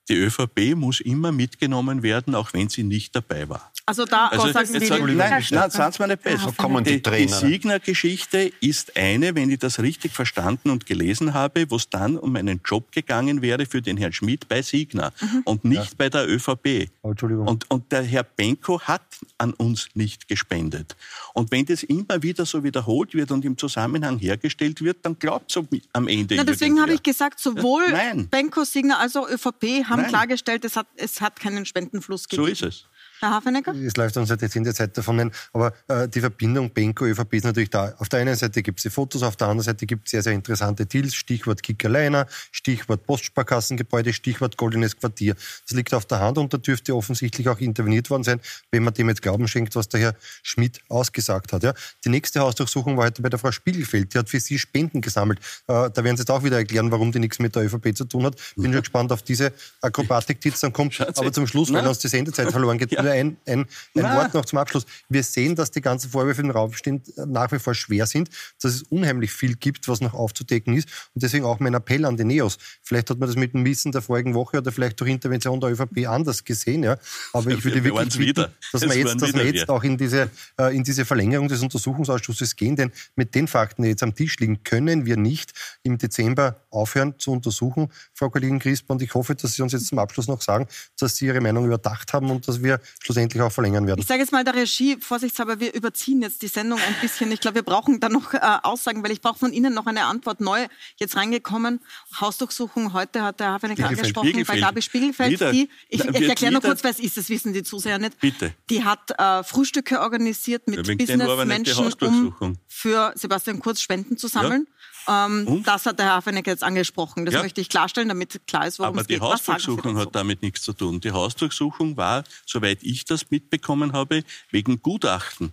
[0.09, 3.73] Die ÖVP muss immer mitgenommen werden, auch wenn sie nicht dabei war.
[3.89, 6.45] Also da Also, sagen jetzt sagen, Herr nein, nein, sagen Sie mir nicht besser.
[6.45, 7.29] So kommen die die, die.
[7.29, 12.37] Signer-Geschichte ist eine, wenn ich das richtig verstanden und gelesen habe, wo es dann um
[12.37, 15.43] einen Job gegangen wäre für den Herrn Schmidt bei Signer Mhm.
[15.45, 16.91] und nicht bei der ÖVP.
[17.03, 17.47] Oh, Entschuldigung.
[17.49, 19.03] Und, und der Herr Benko hat
[19.39, 20.97] an uns nicht gespendet.
[21.35, 25.51] Und wenn das immer wieder so wiederholt wird und im Zusammenhang hergestellt wird, dann glaubt
[25.51, 25.63] es
[25.93, 28.29] am Ende Na, deswegen habe ich gesagt, sowohl Ja, nein.
[28.29, 30.09] Benko, Signer als auch ÖVP haben Nein.
[30.11, 32.53] klargestellt, es hat, es hat keinen Spendenfluss So gegeben.
[32.53, 32.85] ist es.
[33.21, 33.75] Herr Hafenecker?
[33.75, 37.35] Es läuft uns jetzt in der Zeit davon ein, aber äh, die Verbindung Benko, ÖVP
[37.35, 37.95] ist natürlich da.
[37.99, 40.23] Auf der einen Seite gibt es die Fotos, auf der anderen Seite gibt es sehr,
[40.23, 45.35] sehr interessante Deals, Stichwort Kickerleiner, Stichwort Postsparkassengebäude, Stichwort Goldenes Quartier.
[45.35, 48.41] Das liegt auf der Hand und da dürfte offensichtlich auch interveniert worden sein,
[48.71, 51.65] wenn man dem jetzt Glauben schenkt, was der Herr Schmidt ausgesagt hat.
[51.65, 51.75] Ja.
[52.05, 55.41] Die nächste Hausdurchsuchung war heute bei der Frau Spiegelfeld, die hat für sie Spenden gesammelt.
[55.67, 58.05] Äh, da werden Sie jetzt auch wieder erklären, warum die nichts mit der ÖVP zu
[58.05, 58.37] tun hat.
[58.57, 60.95] Bin schon gespannt auf diese Akrobatik, die jetzt dann kommt.
[60.95, 61.07] Sie.
[61.07, 61.89] Aber zum Schluss, weil Na?
[61.89, 63.08] uns die Sendezeit verloren geht, Ja.
[63.09, 64.17] Nur ein, ein, ein.
[64.17, 64.87] Wort noch zum Abschluss.
[65.09, 68.31] Wir sehen, dass die ganzen Vorwürfe im Raum stehen, nach wie vor schwer sind,
[68.61, 70.89] dass es unheimlich viel gibt, was noch aufzudecken ist.
[71.15, 72.59] Und deswegen auch mein Appell an die Neos.
[72.83, 75.71] Vielleicht hat man das mit dem Wissen der vorigen Woche oder vielleicht durch Intervention der
[75.71, 76.83] ÖVP anders gesehen.
[76.83, 76.97] Ja.
[77.33, 79.97] Aber ich würde Wir wirklich bitten, dass wir jetzt, dass wir wieder jetzt auch in
[79.97, 82.77] diese, äh, in diese Verlängerung des Untersuchungsausschusses gehen.
[82.77, 85.53] Denn mit den Fakten, die jetzt am Tisch liegen, können wir nicht
[85.83, 87.91] im Dezember aufhören zu untersuchen.
[88.15, 90.67] Frau Kollegin Crisp, und ich hoffe, dass Sie uns jetzt zum Abschluss noch sagen,
[90.99, 94.01] dass Sie Ihre Meinung überdacht haben und dass wir schlussendlich auch verlängern werden.
[94.01, 97.31] Ich sage jetzt mal der Regie, vorsichtshalber, wir überziehen jetzt die Sendung ein bisschen.
[97.33, 100.05] Ich glaube, wir brauchen da noch äh, Aussagen, weil ich brauche von Ihnen noch eine
[100.05, 100.41] Antwort.
[100.41, 101.81] Neu jetzt reingekommen.
[102.21, 103.89] Hausdurchsuchung heute hat der Spiegelfeld.
[103.89, 104.61] angesprochen bei Spiegelfeld.
[104.63, 105.31] Gabi Spiegelfeld.
[105.33, 105.53] Wieder.
[105.53, 108.19] Die, ich, ich wird erkläre nur kurz, was ist, das wissen die Zuseher nicht.
[108.21, 108.53] Bitte.
[108.71, 112.59] Die hat äh, Frühstücke organisiert mit Ja, Businessmenschen, um Hausdurchsuchung.
[112.69, 114.67] für Sebastian Kurz Spenden zu sammeln.
[115.09, 115.67] Ähm, Und?
[115.67, 117.25] das hat der Herr Hafenecker jetzt angesprochen.
[117.25, 117.43] Das Ja.
[117.43, 119.23] möchte ich klarstellen, damit klar ist, worum Aber es die geht.
[119.23, 121.01] Sagen Sie Hausdurchsuchung hat damit nichts zu tun.
[121.01, 125.53] Die Hausdurchsuchung war, soweit ich das mitbekommen habe, wegen Gutachten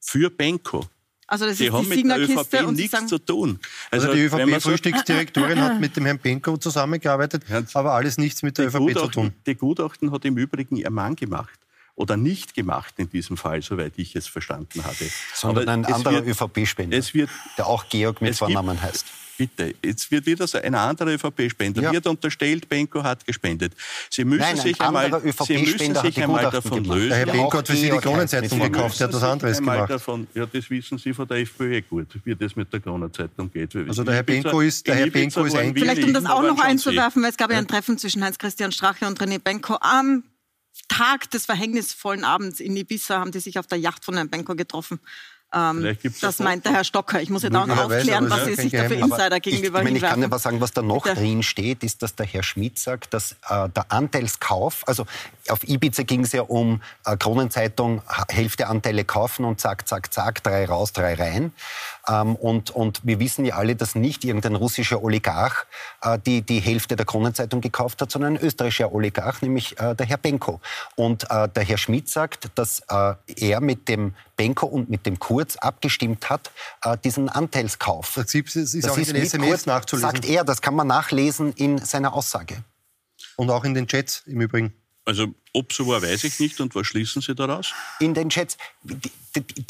[0.00, 0.86] für Benko.
[1.26, 3.58] Also das Die ist haben die mit der ÖVP und nichts sagen, zu tun.
[3.90, 8.42] Also, die wenn man so- ÖVP-Frühstücksdirektorin hat mit dem Herrn Benko zusammengearbeitet, aber alles nichts
[8.42, 9.32] mit der die ÖVP zu tun.
[9.46, 11.58] die Gutachten hat im Übrigen ihr Mann gemacht.
[11.96, 14.96] Oder nicht gemacht in diesem Fall, soweit ich es verstanden habe.
[15.32, 17.00] Sondern Aber ein anderer ÖVP-Spender,
[17.56, 19.06] der auch Georg mit Es gibt- Vornamen heißt.
[19.36, 21.92] Bitte, jetzt wird wieder so ein anderer ÖVP-Spender ja.
[21.92, 23.72] wird unterstellt, Benko hat gespendet.
[24.08, 27.08] Sie müssen Nein, sich einmal, Sie müssen sich einmal davon lösen.
[27.08, 29.90] Der Herr Benko hat für Sie die Kronenzeitung gekauft, der hat was anderes gemacht.
[29.90, 33.74] Davon, ja, das wissen Sie von der FPÖ gut, wie das mit der Kronenzeitung geht.
[33.74, 36.60] Also der Herr Benko ist, der Herr Benko ist ein Vielleicht um das auch noch
[36.60, 40.22] einzuwerfen, weil es gab ja ein Treffen zwischen Heinz-Christian Strache und René Benko am
[40.88, 44.54] Tag des verhängnisvollen Abends in Ibiza haben die sich auf der Yacht von Herrn Benko
[44.54, 45.00] getroffen.
[45.54, 47.22] Ähm, das meint der Herr Stocker.
[47.22, 49.84] Ich muss ja da noch aufklären, was Sie sich da für Insider gegenüber ich, ich,
[49.84, 51.20] meine, ich kann ja was sagen, was da noch Bitte.
[51.20, 55.06] drin steht, ist, dass der Herr Schmidt sagt, dass äh, der Anteilskauf, also
[55.48, 60.42] auf Ibiza ging es ja um äh, Kronenzeitung, Hälfte Anteile kaufen und zack, zack, zack,
[60.42, 61.52] drei raus, drei rein.
[62.08, 65.64] Ähm, und, und wir wissen ja alle, dass nicht irgendein russischer Oligarch
[66.02, 70.06] äh, die, die Hälfte der Kronenzeitung gekauft hat, sondern ein österreichischer Oligarch, nämlich äh, der
[70.06, 70.60] Herr Benko.
[70.96, 75.18] Und äh, der Herr Schmidt sagt, dass äh, er mit dem Benko und mit dem
[75.18, 76.50] Kurz abgestimmt hat,
[76.82, 78.14] äh, diesen Anteilskauf.
[78.14, 80.10] Das ist, ist das auch ist in den SMS Kurz, nachzulesen.
[80.10, 82.62] Sagt er, das kann man nachlesen in seiner Aussage.
[83.36, 84.74] Und auch in den Chats im Übrigen.
[85.04, 86.60] Also ob so war, weiß ich nicht.
[86.60, 87.72] Und was schließen Sie daraus?
[88.00, 88.58] In den Chats.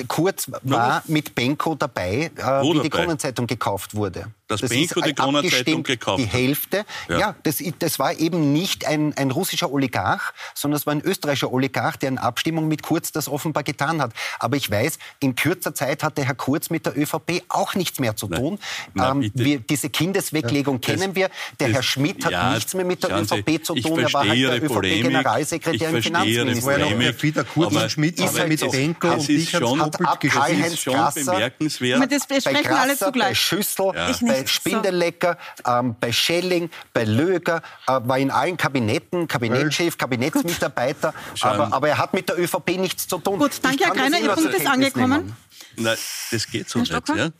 [0.09, 4.27] Kurz war mit Benko dabei, äh, wie die Kronenzeitung gekauft wurde.
[4.47, 6.27] Dass das Benko die Kronenzeitung gekauft hat?
[6.27, 6.85] Die Hälfte.
[7.09, 11.01] Ja, ja das, das, war eben nicht ein, ein, russischer Oligarch, sondern es war ein
[11.01, 14.13] österreichischer Oligarch, der in Abstimmung mit Kurz das offenbar getan hat.
[14.39, 18.01] Aber ich weiß, in kürzer Zeit hat der Herr Kurz mit der ÖVP auch nichts
[18.01, 18.59] mehr zu tun.
[18.93, 19.23] Nein.
[19.23, 21.31] Ähm, wir, diese Kindesweglegung ja, kennen wir.
[21.59, 23.99] Der das, Herr Schmidt hat ja, nichts mehr mit der ÖVP Sie, zu tun.
[23.99, 27.01] Er war halt der ÖVP-Generalsekretär im Finanzministerium.
[27.01, 32.13] Ja Wieder Kurz und Schmidt ist mit Benko und dich schon, hat Karl-Heinz Grasser, bemerkenswert.
[32.13, 33.29] Das besprechen bei Grasser, alle zugleich.
[33.29, 34.13] Bei Schüssel, ja.
[34.23, 41.73] bei Spindelecker, ähm, bei Schelling, bei Löger, äh, war in allen Kabinetten, Kabinettschef, Kabinettsmitarbeiter, aber,
[41.73, 43.39] aber, er hat mit der ÖVP nichts zu tun.
[43.39, 45.37] Gut, danke, Herr Greiner, Ihr Punkt ist angekommen.
[45.77, 45.97] Nein,
[46.31, 46.93] das geht so nicht.
[46.93, 47.31] Ja?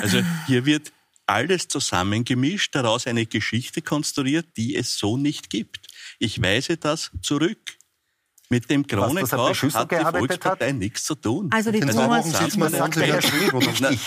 [0.00, 0.92] Also hier wird
[1.26, 5.86] alles zusammengemischt, daraus eine Geschichte konstruiert, die es so nicht gibt.
[6.18, 7.73] Ich weise das zurück.
[8.50, 10.76] Mit dem Kronekauf hat die Volkspartei hat?
[10.76, 11.48] nichts zu tun.
[11.50, 13.52] Also die Thomas sagt man sagt der Herr Schmidt.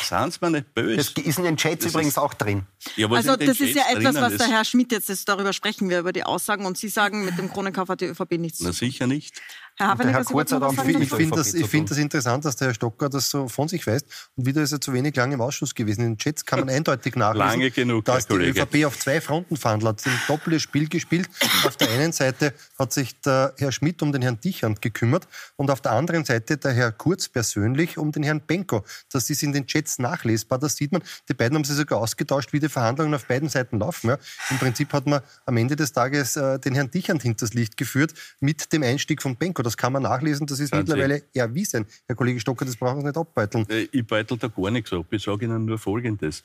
[0.03, 0.95] Seien Sie mir nicht böse.
[0.97, 2.63] Das ist in den Chats das übrigens auch drin.
[2.95, 5.27] Ja, also das ist ja etwas, was der Herr Schmidt jetzt ist.
[5.27, 6.65] Darüber sprechen wir, über die Aussagen.
[6.65, 8.73] Und Sie sagen, mit dem Kronenkauf hat die ÖVP nichts zu tun.
[8.73, 9.41] Na sicher nicht.
[9.79, 12.73] Herr Habeneck, Herr Kurz hat auch, ich finde das, find das interessant, dass der Herr
[12.73, 14.07] Stocker das so von sich weist.
[14.35, 16.01] Und wieder ist er zu wenig lang im Ausschuss gewesen.
[16.01, 19.55] In den Chats kann man eindeutig nachlesen, Lange genug, dass die ÖVP auf zwei Fronten
[19.55, 20.07] verhandelt hat.
[20.07, 21.29] Ein doppeltes Spiel gespielt.
[21.63, 25.69] Auf der einen Seite hat sich der Herr Schmidt um den Herrn Dichand gekümmert und
[25.69, 28.83] auf der anderen Seite der Herr Kurz persönlich um den Herrn Benko.
[29.11, 30.57] Das ist in den Chats nachlesbar.
[30.57, 31.03] Das sieht man.
[31.29, 34.09] Die beiden haben sich sogar ausgetauscht, wie die Verhandlungen auf beiden Seiten laufen.
[34.09, 34.17] Ja.
[34.49, 38.15] Im Prinzip hat man am Ende des Tages äh, den Herrn Dichand hinters Licht geführt
[38.39, 39.66] mit dem Einstieg von Benko.
[39.67, 41.85] Das kann man nachlesen das ist mittlerweile erwiesen.
[42.05, 43.67] Herr Kollege Stocker, das brauchen Sie nicht abbeiteln.
[43.69, 45.07] Äh, ich beitel da gar nichts ab.
[45.11, 46.41] Ich sage Ihnen nur Folgendes.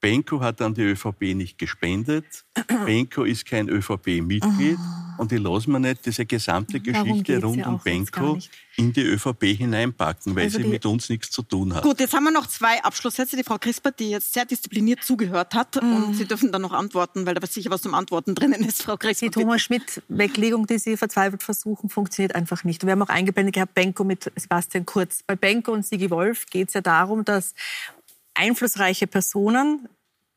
[0.00, 2.44] Benko hat an die ÖVP nicht gespendet.
[2.86, 4.78] Benko ist kein ÖVP-Mitglied.
[4.78, 5.06] Oh.
[5.18, 8.38] Und ich lasse mir nicht diese gesamte Geschichte rund um Benko
[8.76, 11.82] in die ÖVP hineinpacken, weil also sie mit uns nichts zu tun hat.
[11.82, 13.36] Gut, jetzt haben wir noch zwei Abschlusssätze.
[13.36, 15.82] Die Frau Crisper, die jetzt sehr diszipliniert zugehört hat.
[15.82, 15.96] Mm.
[15.96, 18.98] Und Sie dürfen dann noch antworten, weil da sicher was zum Antworten drinnen ist, Frau
[18.98, 19.26] Crisper.
[19.26, 22.84] Die Thomas Schmidt-Weglegung, die Sie verzweifelt versuchen, funktioniert einfach nicht.
[22.84, 25.22] wir haben auch eingeblendet gehabt, Benko mit Sebastian Kurz.
[25.26, 27.54] Bei Benko und Sigi Wolf geht es ja darum, dass
[28.36, 29.88] einflussreiche Personen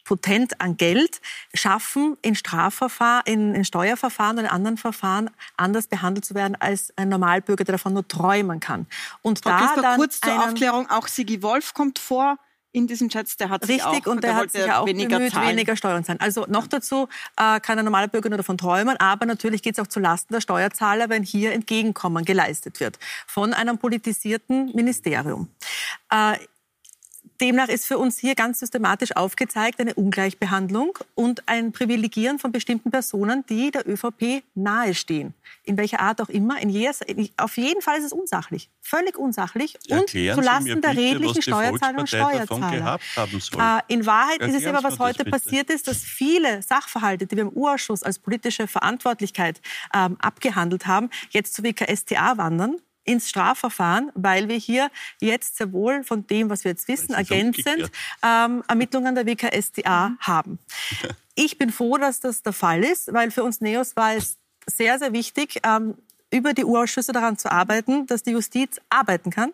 [0.10, 1.22] potent an Geld
[1.54, 7.10] schaffen, in Strafverfahren, in, in Steuerverfahren oder anderen Verfahren anders behandelt zu werden als ein
[7.10, 8.88] Normalbürger, der davon nur träumen kann.
[9.22, 12.38] Und Frau da Christoph, dann kurz zur Aufklärung, auch Sigi Wolf kommt vor
[12.72, 15.18] in diesem Chat, der hat Richtig, sich auch, und der, der hat sich auch weniger,
[15.18, 16.20] bemüht, weniger Steuern zahlen.
[16.20, 19.80] Also noch dazu äh, kann ein normaler Bürger nur davon träumen, aber natürlich geht es
[19.80, 25.50] auch zulasten der Steuerzahler, wenn hier Entgegenkommen geleistet wird von einem politisierten Ministerium.
[26.12, 26.38] Äh,
[27.42, 32.92] Demnach ist für uns hier ganz systematisch aufgezeigt eine Ungleichbehandlung und ein Privilegieren von bestimmten
[32.92, 35.34] Personen, die der ÖVP nahestehen.
[35.64, 36.62] In welcher Art auch immer.
[36.62, 36.92] In jeder,
[37.38, 38.70] auf jeden Fall ist es unsachlich.
[38.82, 39.78] Völlig unsachlich.
[39.88, 43.00] Erklären und zulasten der redlichen Steuerzahler und Steuerzahler.
[43.18, 47.36] Äh, in Wahrheit Erklären ist es aber, was heute passiert ist, dass viele Sachverhalte, die
[47.36, 49.62] wir im Urausschuss als politische Verantwortlichkeit
[49.94, 52.78] ähm, abgehandelt haben, jetzt zu WKSTA wandern
[53.10, 57.90] ins Strafverfahren, weil wir hier jetzt sehr wohl von dem, was wir jetzt wissen, ergänzend
[58.24, 60.18] ähm, Ermittlungen der WKStA mhm.
[60.20, 60.60] haben.
[61.42, 64.36] Ich bin froh, dass das der Fall ist, weil für uns Neos war es
[64.68, 65.96] sehr, sehr wichtig, ähm,
[66.32, 69.54] über die Urausschüsse daran zu arbeiten, dass die Justiz arbeiten kann.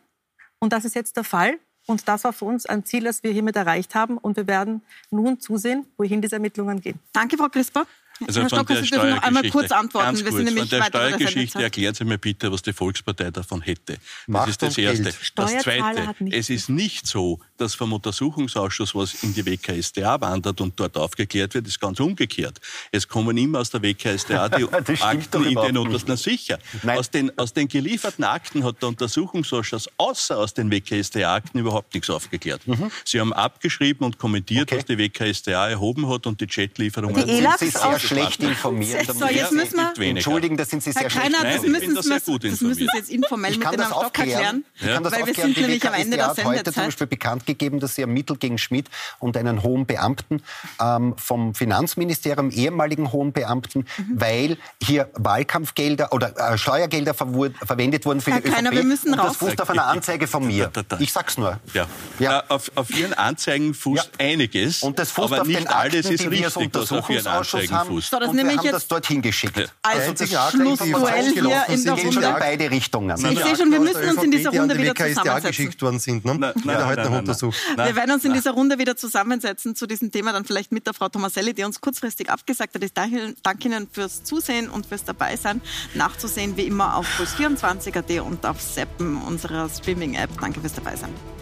[0.57, 1.59] Und das ist jetzt der Fall.
[1.85, 4.17] Und das war für uns ein Ziel, das wir hiermit erreicht haben.
[4.17, 4.81] Und wir werden
[5.11, 6.99] nun zusehen, wohin diese Ermittlungen gehen.
[7.13, 7.85] Danke, Frau Crisper.
[8.27, 10.05] Also Herr von Stocker, der Sie dürfen noch einmal Steuergeschichte- kurz antworten.
[10.07, 13.61] Ganz Wir sind nämlich von der Steuergeschichte erklären Sie mir bitte, was die Volkspartei davon
[13.61, 13.93] hätte.
[13.93, 15.13] Das Macht ist das Erste.
[15.35, 20.79] Das Zweite, es ist nicht so, dass vom Untersuchungsausschuss was in die WKStA wandert und
[20.79, 22.59] dort aufgeklärt wird, ist ganz umgekehrt.
[22.91, 25.77] Es kommen immer aus der WKStA die Das Akten in den.
[25.77, 26.03] Untersuchungen.
[26.07, 26.59] Na sicher.
[26.83, 26.97] Nein.
[26.97, 32.09] Aus den, aus den gelieferten Akten hat der Untersuchungsausschuss außer aus den WKStA-Akten überhaupt nichts
[32.09, 32.61] aufgeklärt.
[33.03, 34.77] Sie haben abgeschrieben und kommentiert, Okay.
[34.77, 37.25] was die WKStA erhoben hat und die Chatlieferungen.
[37.25, 37.75] Die ELAX
[38.07, 39.05] schlecht informiert.
[39.07, 40.07] So, jetzt müssen wir-.
[40.07, 42.87] Entschuldigen, das sind Sie sehr Herr schlecht Kreiner, Nein, das müssen, das gut müssen Sie
[42.95, 44.31] jetzt informell Ich mit kann dem das Stock aufklären.
[44.31, 46.53] erklären, Ich kann das weil wir sind Die nämlich am Ende der hat heute zum
[46.55, 46.85] Sendezeit.
[46.85, 48.87] Beispiel bekannt gegeben, dass sie ermittelt gegen Schmidt
[49.19, 50.41] und einen hohen Beamten
[50.81, 54.19] ähm, vom Finanzministerium, ehemaligen hohen Beamten, Mhm.
[54.19, 58.77] weil hier Wahlkampfgelder oder äh, Steuergelder verwur- verwendet wurden für Herr die Kreiner, ÖVP.
[58.77, 59.27] wir müssen und raus.
[59.29, 60.71] das fußt auf einer Anzeige von mir.
[60.99, 61.59] Ich sag's nur.
[61.73, 61.85] Ja.
[62.19, 62.39] Ja.
[62.39, 64.25] Äh, Auf, auf Ihren Anzeigen fußt Ja.
[64.25, 66.55] einiges, Und das fußt aber auf nicht den alles Akten, ist die wir als richtig,
[66.55, 67.94] auf Ihren Untersuchungsausschuss Anzeigen haben.
[67.95, 68.11] Fußt.
[68.11, 69.57] So, das und nehme wir ich haben jetzt das dorthin geschickt.
[69.57, 69.65] Ja.
[69.81, 72.39] als einzige Akte, die Schlussduell hier in der gegen schon in Runde.
[72.39, 73.15] beide Richtungen.
[73.31, 75.47] Ich sehe schon, wir müssen uns in dieser Runde wieder zusammensetzen.
[75.47, 76.53] geschickt worden sind, ne?
[76.63, 77.57] Nein, heute noch untersucht.
[77.75, 80.93] Wir werden uns in dieser Runde wieder zusammensetzen zu diesem Thema, dann vielleicht mit der
[80.93, 82.83] Frau Tomaselli, die uns kurzfristig abgesagt hat.
[82.83, 85.61] Ich danke danke Ihnen fürs Zusehen und fürs Dabeisein.
[85.93, 90.29] Nachzusehen wie immer auf puls24.at und auf Seppen unserer Streaming-App.
[90.39, 91.34] Danke fürs Dabeisein.